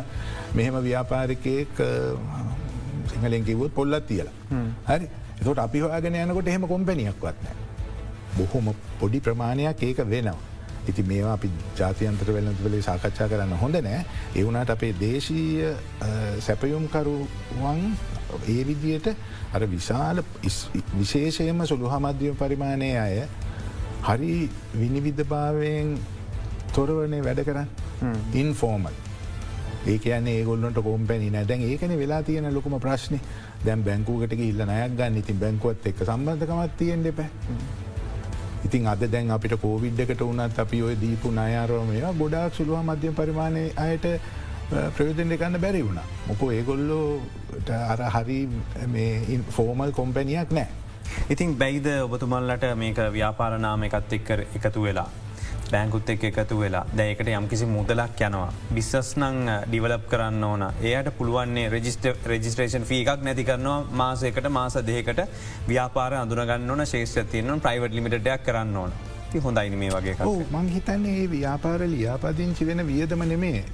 [0.55, 1.81] මෙහෙම ව්‍යාපාරිකයෙක්
[3.07, 4.35] සිංහලෙන් කිවුත් පොල්ලත් තියලා.
[4.89, 5.09] හරි
[5.41, 7.47] එතට අපි හොයාගෙන යනකොට එහෙම කොම්පැනියක් වත්න.
[8.37, 10.39] බොහොම පොඩි ප්‍රමාණයක් ඒක වෙනවා.
[10.87, 14.05] ඉති මේවා අපි ජාතියන්ත්‍ර වෙලතුවලේ සාකච්ඡා කරන්න හොඳ නෑ
[14.37, 15.73] එවුණට අපේ දේශීය
[16.41, 17.83] සැපයුම්කරුවන්
[18.47, 19.11] ඒ විදියට
[19.53, 20.23] අර විශාල
[20.95, 23.19] විශේෂයම සුළු හමධ්‍යම පරිමාණය අය
[24.07, 24.37] හරි
[24.83, 25.97] විනිවිද්ධභාවයෙන්
[26.77, 27.69] තොරවනේ වැඩ කරන්න
[28.43, 28.97] ඉන්ෆෝර්මල්
[29.87, 33.19] ඒ කියන්නේ ඒගොල්ලට කෝම්පැනි නැදැන් ඒකන වෙලා තියෙන ලොකුම ප්‍රශ්නය
[33.67, 37.29] දැම් බැංකූකට ඉල්ල නයක් ගන්න ඉතින් බැංකුවත් එක් සම්බන්ධකමත් තියෙන් දෙපෑ.
[38.67, 44.07] ඉතින් අද දැන් අපිට කෝවිඩ්ඩකට වනත් අපි ඔය දීපු නයාරෝමය ගොඩාක් සුළුව මධ්‍ය පරිමාණය අයට
[44.97, 46.01] ප්‍රයෝජන දෙකන්න බැරි වුණ.
[46.29, 47.21] මොකෝ ඒගොල්ලෝ
[47.93, 48.41] අර හරි
[49.51, 50.69] ෆෝමල් කොම්පැනියක් නෑ.
[51.29, 55.09] ඉතින් බැයිද ඔබතුමල්ලට මේක ව්‍යාපාරනාම එකත් එක්ක එකතු වෙලා.
[55.71, 58.53] බෑංකුත් එක් එකතු වෙලා දැයකට යම්කිසි මුදලක් යනවා.
[58.75, 64.79] බිස්සස් නං ඩිවලප් කරන්න ඕන ඒයට පුළුවන්නේ රජිස්ට රජිස්ට්‍රේෂන් ෆී එකක් නැති කරනවා මාසයකට මාස
[64.87, 65.27] දෙකට
[65.69, 68.99] ව්‍යාපාර අඳුරගන්න ඕන ශේෂ තියන ප්‍රයිවට් ලිමිටයක් කරන්න ඕන.
[69.37, 70.15] ති හොඳයින මේ වගේ
[70.51, 73.65] මං හිතන්නේ ඒ ව්‍යාපාර ලියාපදිංචි වෙන වියදම නෙමේ.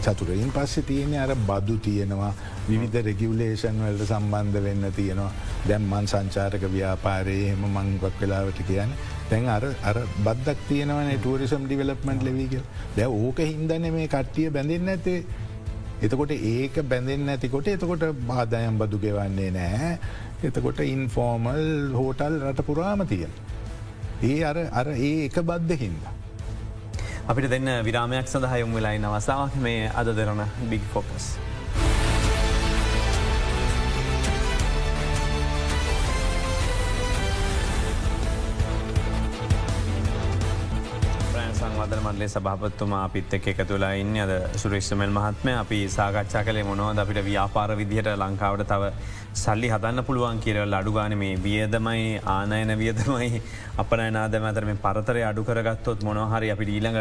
[0.00, 2.32] චතුරයින් පස්සෙ තියෙන අර බදු තියෙනවා
[2.68, 5.32] විවිධ රෙගියවලේෂන් වලට සම්බන්ධ වෙන්න තියෙනවා.
[5.68, 8.92] දැම්මන් සංචාරක ව්‍යාපාරයේ හෙම මංගක් වෙලාවට කියන
[9.30, 12.60] තැන් අර අර බද්දක් තියෙනවන ටරිසම් ඩිවලප්මන්ට් ලෙවීග
[12.96, 15.18] දැ ඕක හින්දන්න මේ කට්ටිය බැඳන්න ඇතේ
[16.00, 19.90] එතකොට ඒක බැඳෙන් ඇතිකොට එතකොට බාධයම් බදු ගෙවන්නේ නෑ
[20.44, 23.32] එතකොට ඉන්ෆෝර්මල් හෝටල් රට පුරාම තියෙන.
[24.22, 26.02] ඒ අර අර ඒ එක බද්ධ හින්ද.
[27.28, 31.34] අපිට දෙන්න විරාමයක් සඳහා යොම් වෙලායි නවසාාවක් මේ අද දෙරන බිග් ෆෝකස්.
[42.04, 47.70] මන්ලේ සභාපත්තුමා අපිත් එක් එකතුලා ඉන්න අද සුරේෂ්මල් මහත්මය අපි සාකච්ඡා කලේ මොනවද අපිට ව්‍යාපාර
[47.76, 48.90] විදිහට ලංකාවට තව
[49.34, 53.40] සල්ලි හදන්න පුළුවන් කියරල් අඩුගාන මේ වියදමයි ආනයන වියදමයි
[53.76, 56.98] අප නාදමතර මේ පරතරය අඩු කරගත්තොත් මොනහරි අපි ඊළඟ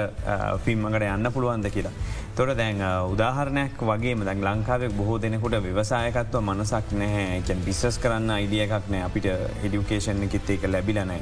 [0.66, 1.94] ෆිල්ම්මකට යන්න පුළුවන්ද කියලා.
[2.36, 2.82] තොට දැන්
[3.14, 9.30] උදාහරණයක් වගේ දැන් ලංකාවේ බොහෝ දෙනෙකුට විවසායකත්ව මනසක් නෑ බිස්සස් කරන්න අයිඩිය එකක් නෑ අපිට
[9.30, 11.22] එඩියුකේෂන් එකෙත් ඒක ලැබිලනයි.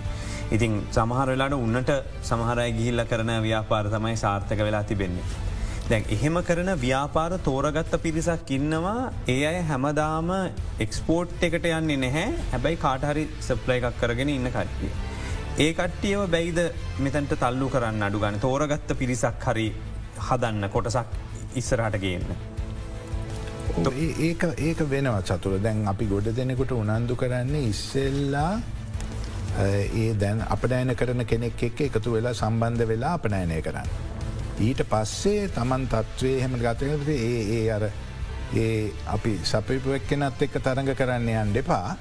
[0.51, 5.50] ඉතින් සමහරවෙලාට උන්නට සමහරය ගිහිල්ල කරන ව්‍යාපාර තමයි සාර්ථක වෙලා තිබෙන්නේ.
[5.91, 10.29] දැන් එහෙම කරන ව්‍යාපාර තෝරගත්ත පිරිසක් ඉන්නවා ඒ අය හැමදාම
[10.79, 14.91] එක්ස්පෝට් එකට යන්නේ නැහැ හැබැයි කාටහරි සප්ලයි එකක් කරගෙන ඉන්න කට්ටිය.
[15.57, 16.59] ඒ කට්ටියව බැයිද
[16.99, 19.67] මෙතැන්ට තල්ලු කරන්න අඩු ගන්න තෝරගත්ත පිරිසක් හරි
[20.27, 21.17] හදන්න කොටසක්
[21.55, 22.29] ඉස්සරහට ගේන්න.
[24.21, 28.53] ඒක ඒක වෙනවා චතුර දැන් අපි ගොඩ දෙනෙකුට උනන්දු කරන්නේ ඉස්සෙල්ලා
[29.59, 34.09] ඒ දැන් අපනෑන කරන කෙනෙක් එක්ක එකතු වෙලා සම්බන්ධ වෙලා අපනෑනය කරන්න.
[34.61, 37.85] ඊට පස්සේ තමන් තත්ත්වය හෙම ගතකට ඒ ඒ අර
[38.55, 41.95] ඒ අපි සපිපුවක් කෙනත් එක්ක තරඟ කරන්න යන් දෙපා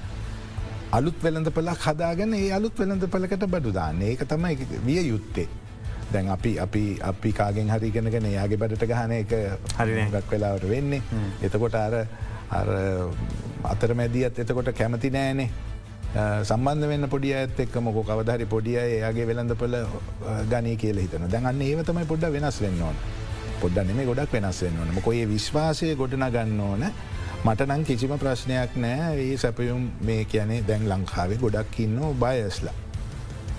[0.91, 4.01] අලුත් වෙළඳ පලක් හදාගෙන ඒ අලුත් වෙළඳ පලකට බඩු දාන්න.
[4.01, 5.47] ඒක තමයි විය යුත්තේ.
[6.11, 9.33] දැන් අපි අපි අපි කාගෙන් හරිගෙනගෙන යාගේ බඩට ගහන එක
[9.79, 11.01] හරිගක් වෙලාවට වෙන්නේ.
[11.41, 11.95] එතකොට අර
[13.63, 15.49] අතරමැදිත් එතකොට කැමති නෑනේ
[16.11, 19.75] සම්බන්ධ වන්න පොඩිය ඇත් එක් මොක කවදහරි පොඩිය ඒගේ වෙළඳපල
[20.51, 22.97] ගනී කියල හිතන දැන්න්න ඒවතමයි පොඩ්ඩ වෙනස් වෙන්න ඕන.
[23.61, 24.91] පොඩ්ඩ නෙම ගොඩක් වෙනස් වෙන්න ඕන.
[24.97, 26.83] මොකොේ විශ්වාසය ගොඩන ගන්න ඕන
[27.45, 29.15] මටනං කිසිම ප්‍රශ්නයක් නෑ.
[29.15, 32.75] ඒ සැපයුම් මේ කියනේ දැන් ලංකාවේ ගොඩක් ඉන්න බයස්ලා.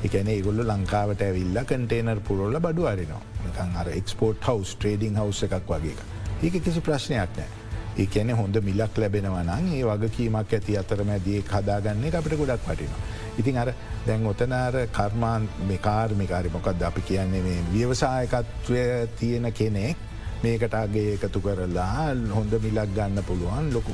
[0.04, 3.22] එකන ඒගොල්ල ලංකාවට ඇවිල්ල කටේනර් පුරොල්ල බඩු අරිනවා.
[3.46, 5.96] නිකන් අර එක්ස්පෝට් හවස් ට්‍රේඩිං හවස් එකක් වගේ
[6.42, 7.61] ඒක කිසි ප්‍රශ්නයක් නෑ.
[7.98, 13.00] ඒ ඇන හොඳ මිලක් ලැබෙනවනං ඒ වගකීමක් ඇති අතරමැදිය හදාගන්නේ අපිට ගොඩක් පටිනවා.
[13.38, 13.68] ඉතින් අර
[14.06, 18.84] දැන් ඔතනාර කර්මාන් මේ කාර්මිකාරි මොකක්ද අපි කියන්නේ මේ ව්‍යවසායකත්වය
[19.18, 19.96] තියෙන කෙනෙක්
[20.42, 23.92] මේකටගේ එකතු කරලා හොඳ මිලක් ගන්න පුළුවන් ලොකු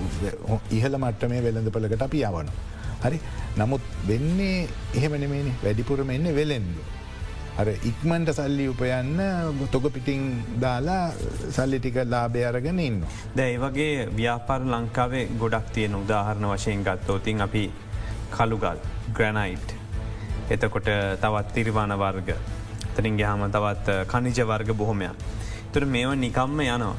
[0.70, 2.53] ඉහල මට්ට මේ වෙළඳ පලකට අපි යවන.
[3.03, 3.18] හරි
[3.59, 6.97] නමුත් වෙන්නේ එහෙමනෙමනි වැඩිපුරම එන්න වෙලෙන්ඩු.
[7.59, 9.18] අර ඉක්මන්ට සල්ලි උපයන්න
[9.70, 10.22] තොක පිටිං
[10.61, 11.11] දාලා
[11.50, 13.02] සල්ලි ටික ලාබය අරගෙන ඉන්න.
[13.36, 17.64] දැයි වගේ ව්‍යාපාර ලංකාවේ ගොඩක් තියෙන උදාහරණ වශයෙන් ගත්තෝතින් අපි
[18.30, 18.78] කළුගල්
[19.12, 19.74] ග්‍රැනයිට්
[20.50, 20.88] එතකොට
[21.20, 22.30] තවත් තිරිවාන වර්ග
[22.96, 25.12] තරින් ගහම තවත් කනිජ වර්ග බොහොමයක්.
[25.72, 26.94] තුර මේව නිකම්ම යනවා.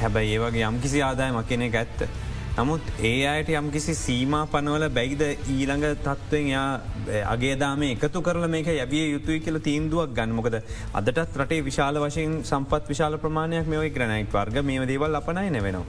[0.00, 2.08] හැබැයි ඒවගේ යම්කිසි ආදායම කෙනෙ ඇත්ත.
[2.58, 6.70] නමුත් ඒ අයට යම්කිසි සීමා පනවල බැයිද ඊළඟ තත්ත්වෙන් යා
[7.32, 10.56] අගේදාම එකතු කරල මේක යවිය යුතුයි කියල තීන්දුවක් ගන්නමොකද
[11.00, 15.84] අදටත් රටේ විශාල වශයෙන් සම්පත් විශාල ප්‍රමාණයක් මෙෝයි ග්‍රනයිට් වර්ග මේ දේවල් අපනයි නෙවෙනවා.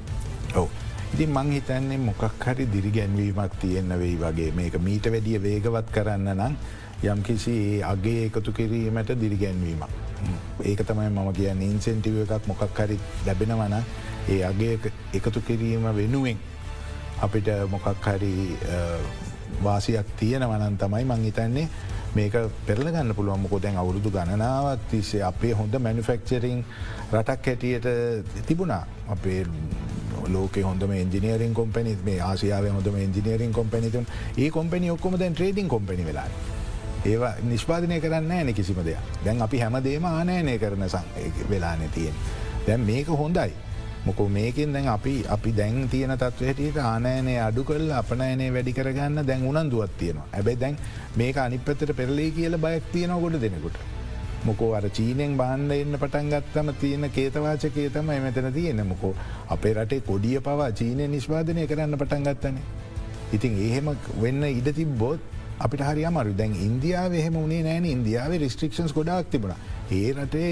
[0.55, 0.67] ඔව.
[1.13, 6.59] ඉති මං හිතන්නේ මොකක් හරි දිරිගැන්වීමක් තියෙන්න වෙයි වගේ මේක මීට වැඩිය වේගවත් කරන්න නම්
[7.05, 9.89] යම්කිසි ඒ අගේ එකතු කිරීමට දිරිගැන්වීමක්.
[10.65, 13.76] ඒක තමයි මම කියන්න ඉන්සෙන්ටිව එකක් මොකක් හරි ලැබෙනවන
[14.30, 14.80] ඒ අගේ
[15.13, 16.38] එකතු කිරීම වෙනුවෙන්
[17.22, 18.34] අපිට මොකක් හරි
[19.63, 21.67] වාසියක් තියෙන වනන් තමයි මං හිතන්නේ
[22.15, 22.36] මේක
[22.67, 23.41] පෙරලගන්න පුළුවන්.
[23.41, 26.63] මොකො දැන් අවුරුදු ගණනාවත් තිස්සේ අපේ හොඳ මැනිෆෙක්චරිං
[27.13, 27.88] රටක් හැටියට
[28.47, 28.84] තිබුණා.
[29.09, 29.45] අපේ
[30.28, 34.07] ලෝක හොඳ ඉජිනීරින් කොම්පනි මේ ආසියාව හොඳ ඉජිනීරින් කොම්පනිතුන්
[34.38, 36.28] ඒ කොම්පනි ඔක්කොම දැන් ට්‍රේඩින් කොම්පනි වෙලා
[37.05, 38.99] ඒවා නිෂ්පාදනය කරන්න ෑන කිසිම දෙයක්.
[39.26, 41.05] දැන් අපි හැමදේම ආනෑනය කරන සං
[41.49, 42.13] වෙලාන තියෙන්
[42.67, 43.51] දැන් මේක හොඳයි.
[44.10, 49.47] මොක මේකින් දැන් අපි අපි දැන් තියන තත්වයට ආනෑනය අඩු කල් අපනෑනේ වැඩි කරගන්න දැන්
[49.51, 50.78] උනන්දුවත් තියෙනවා ඇබැයි දැන්
[51.22, 53.80] මේක අනිපතට පෙරලේ කියල බයක් තියෙන ගොඩ දෙනෙකුට.
[54.47, 59.14] මොකෝ අර චීනෙන් බාණ්ඩ එන්න පටන් ගත්තම තියෙන කේතවාචකේ තම එමතන තියෙන මොකෝ
[59.55, 62.66] අපේ රටේ කොඩිය පවා චීනය නිස්්වාදනය කරන්න පටන් ගත්තනේ.
[63.36, 63.89] ඉතින් ඒහෙම
[64.22, 65.20] වෙන්න ඉඩ තිබ්බෝත්
[65.66, 67.86] අපිට හරි අමරු දැන් ඉන්දියාව එහෙම වනේ නෑන.
[67.95, 69.55] ඉන්දියාව රිස්ට්‍රික්ෂන්ස් ගොඩක් තිබුණ.
[69.97, 70.49] ඒ රටේ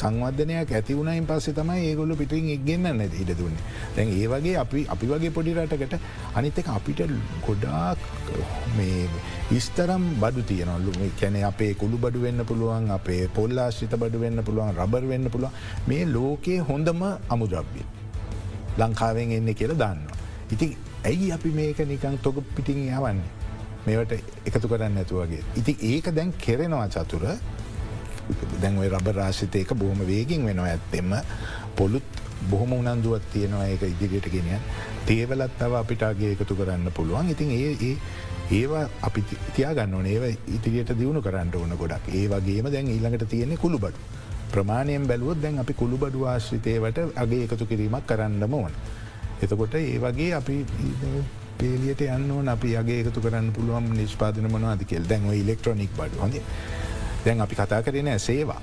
[0.00, 3.64] සංවර්ධනයක් ඇතිවුණයින් පස්සේ තමයි ඒගොල්ල පිටින් එක්ගන්න නැ ඉඩ දුන්නේ.
[3.96, 5.94] දැන් ඒ වගේ අපි අපි වගේ පොඩි රටකට
[6.40, 7.02] අනිත එක අපිට
[7.46, 7.98] ගොඩාක්
[8.78, 9.04] මේ
[9.58, 15.08] ඉස්තරම් බඩු තියනොල්ලු කැන අපේ කුළු බඩු වෙන්න පුළුවන් අපේ පොල්ලාශ්‍රිත බඩු වෙන්න පුළුවන් රබර්
[15.12, 15.52] වෙන්න පුළුවන්.
[15.88, 17.02] මේ ලෝකයේ හොඳම
[17.34, 17.86] අමුද්‍රබ්බිය
[18.78, 20.06] ලංකාවෙන් එන්න කියලා දන්න.
[20.54, 23.37] ඉතින් ඇයි අපි මේක නිකං තොග පිටිං යවන්නේ.
[23.88, 24.12] මේවට
[24.48, 25.42] එකතු කරන්න ඇතුවගේ.
[25.56, 27.26] ඉති ඒක දැන් කෙරෙනවා චතුර.
[28.62, 31.12] දැන්ව රබ රාශිතයක බොහොම වේගින් වෙනවා ඇත්තෙම
[31.76, 32.18] පොළුත්
[32.50, 34.60] බොහොම උනන්දුවත් තියෙනවා ඒක ඉදිරියට ගෙනියන්
[35.06, 37.30] තේවලත් තව අපිටගේ එකතු කරන්න පුළුවන්.
[37.30, 37.96] ඉතින් ඒ ඒ
[38.50, 39.24] ඒවා අපි
[39.56, 40.24] තියාගන්න ඒව
[40.56, 42.08] ඉතිරියට දියුණු කරන්න ඕන ගොඩක්.
[42.10, 43.98] ඒ වගේම දැන් ඊළඟට තියෙන්නේ කුළු බඩු
[44.52, 48.72] ප්‍රමාණයෙන් බැලුවොත් දැන් අපි කුළු බඩු ආශ්‍රිතයවට අගේ එකතු කිරීමක් කරන්න ඕන.
[49.42, 50.56] එතකොට ඒ වගේ අපි
[51.60, 56.36] පේලියට යන්න අපි අගේ එකතු කරන්න පුළුවන් නිෂ්පාදන මනවාද කෙල් දැන්ව ඉලෙක්ට්‍රොනික් බඩු හොඳ.
[57.24, 58.60] දැන් අපි කතා කරන සේවා.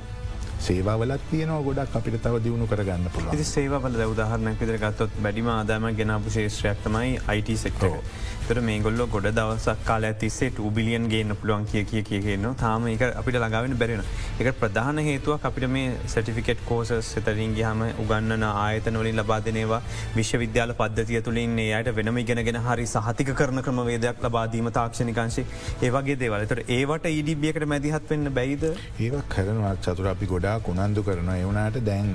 [0.66, 6.30] සේවාවලත් තියනවා ගොඩක් අපිට තව දියුණු කරගන්න පුළුව සේවල උදාහරණයක් විදර ගත්තොත් බැඩිම ආදාම ගෙනපු
[6.36, 8.00] ශේෂත්‍රයක් තමයි අයිට සෙක්ටෝ.
[8.48, 13.04] තර මේ ගොල්ල ගොඩ දවසක් කාල ඇතිස්සේ ටූබිලියන් ගේන්න පුළුවන් කිය කිය කියන්න තාම එක
[13.12, 14.04] අපිට ළඟාවෙන බැරෙන
[14.38, 19.82] එක ප්‍රධාන හේතුවක් අපිට මේ සටිෆිකෙට් කෝස සතරින් ගහම උගන්නන ආයතන වලින් ලබාදනවා
[20.16, 25.46] විශ්වවිද්‍යාල පද්ධතිය තුළින් යට වෙනම ගෙනගෙන හරි සහතික කරන ක්‍රමවේදයක් ලබාදීම තාක්ෂණිකංශේ.
[25.82, 31.82] ඒවගේ දේවලතට ඒවට ඉඩිබියකට මැදිහත් වෙන්න බැයිද ඒව කරනවත් චතුර අපි ගොඩා කුණන්දු කරන එවුණට
[31.84, 32.12] දැන්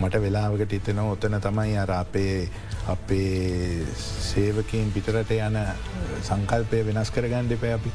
[0.00, 2.48] මට වෙලාවකට ඉතන ඔතන තමයි අර අපේ
[2.92, 5.58] අපේ සේවකින් පිටරට යන
[6.28, 7.92] සංකල්පය වෙනස් කරගන්න දෙපෑ අපි.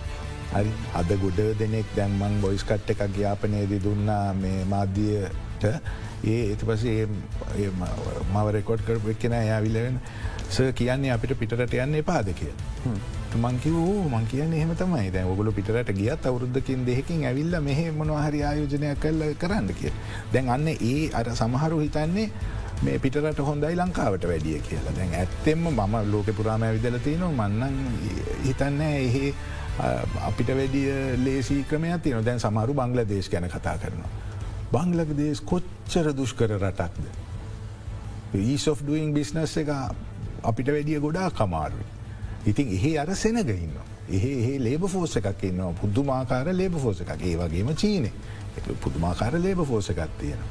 [0.54, 5.64] හරි අද ගොඩ දෙනෙක් දැන්මං බොයිස් කට් එකක් ග්‍යාපනයේදී දුන්නා මේ මාධ්‍යයට.
[6.24, 7.08] ඒ එති පසේ
[8.34, 9.98] මව රෙකෝඩ් කර එක්කෙන යාවිලවෙන
[10.54, 12.54] ස කියන්නේ අපිට පිටරට යන්න එපාද කිය.
[13.44, 13.78] මංකිව
[14.14, 19.24] මං කියන්න එහෙම තමයි දැ ඔගුල පිටරට ගියත් අවුද්ධකින් දෙහකින් ඇවිල්ල මෙහ මොනහරි ආයෝජනයක් කල්ල
[19.44, 19.94] කරන්න කිය.
[20.34, 22.28] දැන් අන්න ඒ අර සමහරු හිතන්නේ
[22.86, 27.76] මේ පිටරට හොඳයි ලංකාවට වැඩිය කියලා දැන් ඇත්තෙම මම ලෝක පුරාම ඇවිදල තියන මන්නන්
[28.46, 29.34] හිතන්න එහේ
[30.30, 34.12] අපිට වැඩිය ලේසි ක්‍රමයක් තියන දැන් සමරු බංගල දේශ ගැන කතා කරනවා.
[34.74, 37.06] බංගලක දේශ කොච්චර දුෂ්කර රටක්ද.
[38.34, 39.70] ඊස් of doing බිස්නස් එක
[40.44, 41.86] අපිට වැඩිය ගොඩා කමාරුයි.
[42.46, 43.76] ඉතින් එහේ අර සෙනගඉන්න.
[44.10, 48.12] එහ ඒ ලේබ ෆෝස එකක් ඉන්නවා පුද්දුමාකාර ලේබ ෆෝස එකක් ඒ වගේම චීනය
[48.80, 50.50] පුදුමාකාර ලේබ ෆෝසකත් තියෙනවා.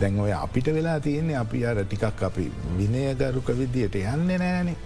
[0.00, 2.46] දැන් ඔය අපිට වෙලා තියෙන්නේ අපි අර ටිකක් අපි
[2.78, 4.76] විනයගරුක විදියට යන්න නෑනේ.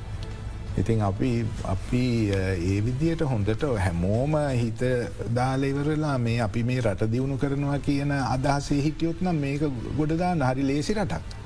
[0.77, 1.31] ඉතින් අපි
[1.65, 4.83] අපි ඒ විදියට හොඳට හැමෝම හිත
[5.33, 9.63] දාලෙවරලා මේ අපි මේ රට දියුණු කරනවා කියන අදහසේ හිටියොත් නම් මේක
[9.97, 11.44] ගොඩදා හරි ලේසි රටක්.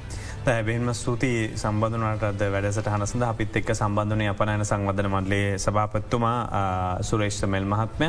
[0.48, 8.08] ඇබෙන්ම ස්තුතියි සම්බඳනටද වැඩසට හනසඳ අපිත් එක්ක සම්බන්ධනය අපනෑන සංවධන මඩලේ සභාපත්තුමා සුරේෂ්ඨමෙල් මහත්මය.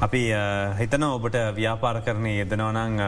[0.00, 0.20] අපි
[0.80, 3.00] හිතන ඔබට ව්‍යාපාර කරණය යෙදනවනං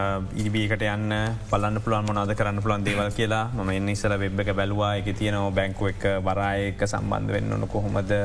[0.44, 1.14] ඉබිකට යන්න
[1.50, 3.44] පලන්න පුළන් මොනාද කරන්න පුළන් දේවල් කියලා.
[3.56, 4.92] ම එන්නස්සල වෙබ් එක බැලවා.
[5.00, 8.16] එක තියනව බැංකු එක් බරායක සම්බන්ධ වෙන්න ඕන කොහොමද?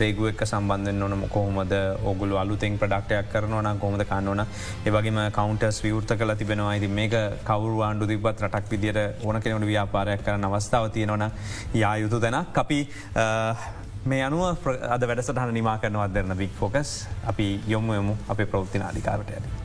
[0.00, 1.76] රේගුව එක් සම්බන්ධෙන් ඕනම කොහොමද?
[2.04, 4.44] ඔගුල අලුතෙන් ප්‍රඩක්ටයක් කරනවන කොමද කන්නවන
[4.86, 6.74] ඒවගේම කවන්ටස් විවෘත කල තිබෙනවා.
[6.74, 11.24] ඉති මේක කවරු ආණ්ඩු තිබත් රටක් විදිට ඕන කෙනට ව්‍යාප ව්‍යාපාරයක් කරන අවස්ථාව තියෙනවන
[11.74, 12.78] යා යුතු තැනක් අපි
[14.04, 16.94] මේ අනුව අද වැඩසටහන නිමා කරනවත් දෙරන වික් ෆෝකස්
[17.26, 19.61] අපි යොම්ම යමු අපේ ප්‍රෘත්තින අධිකාරට ඇති.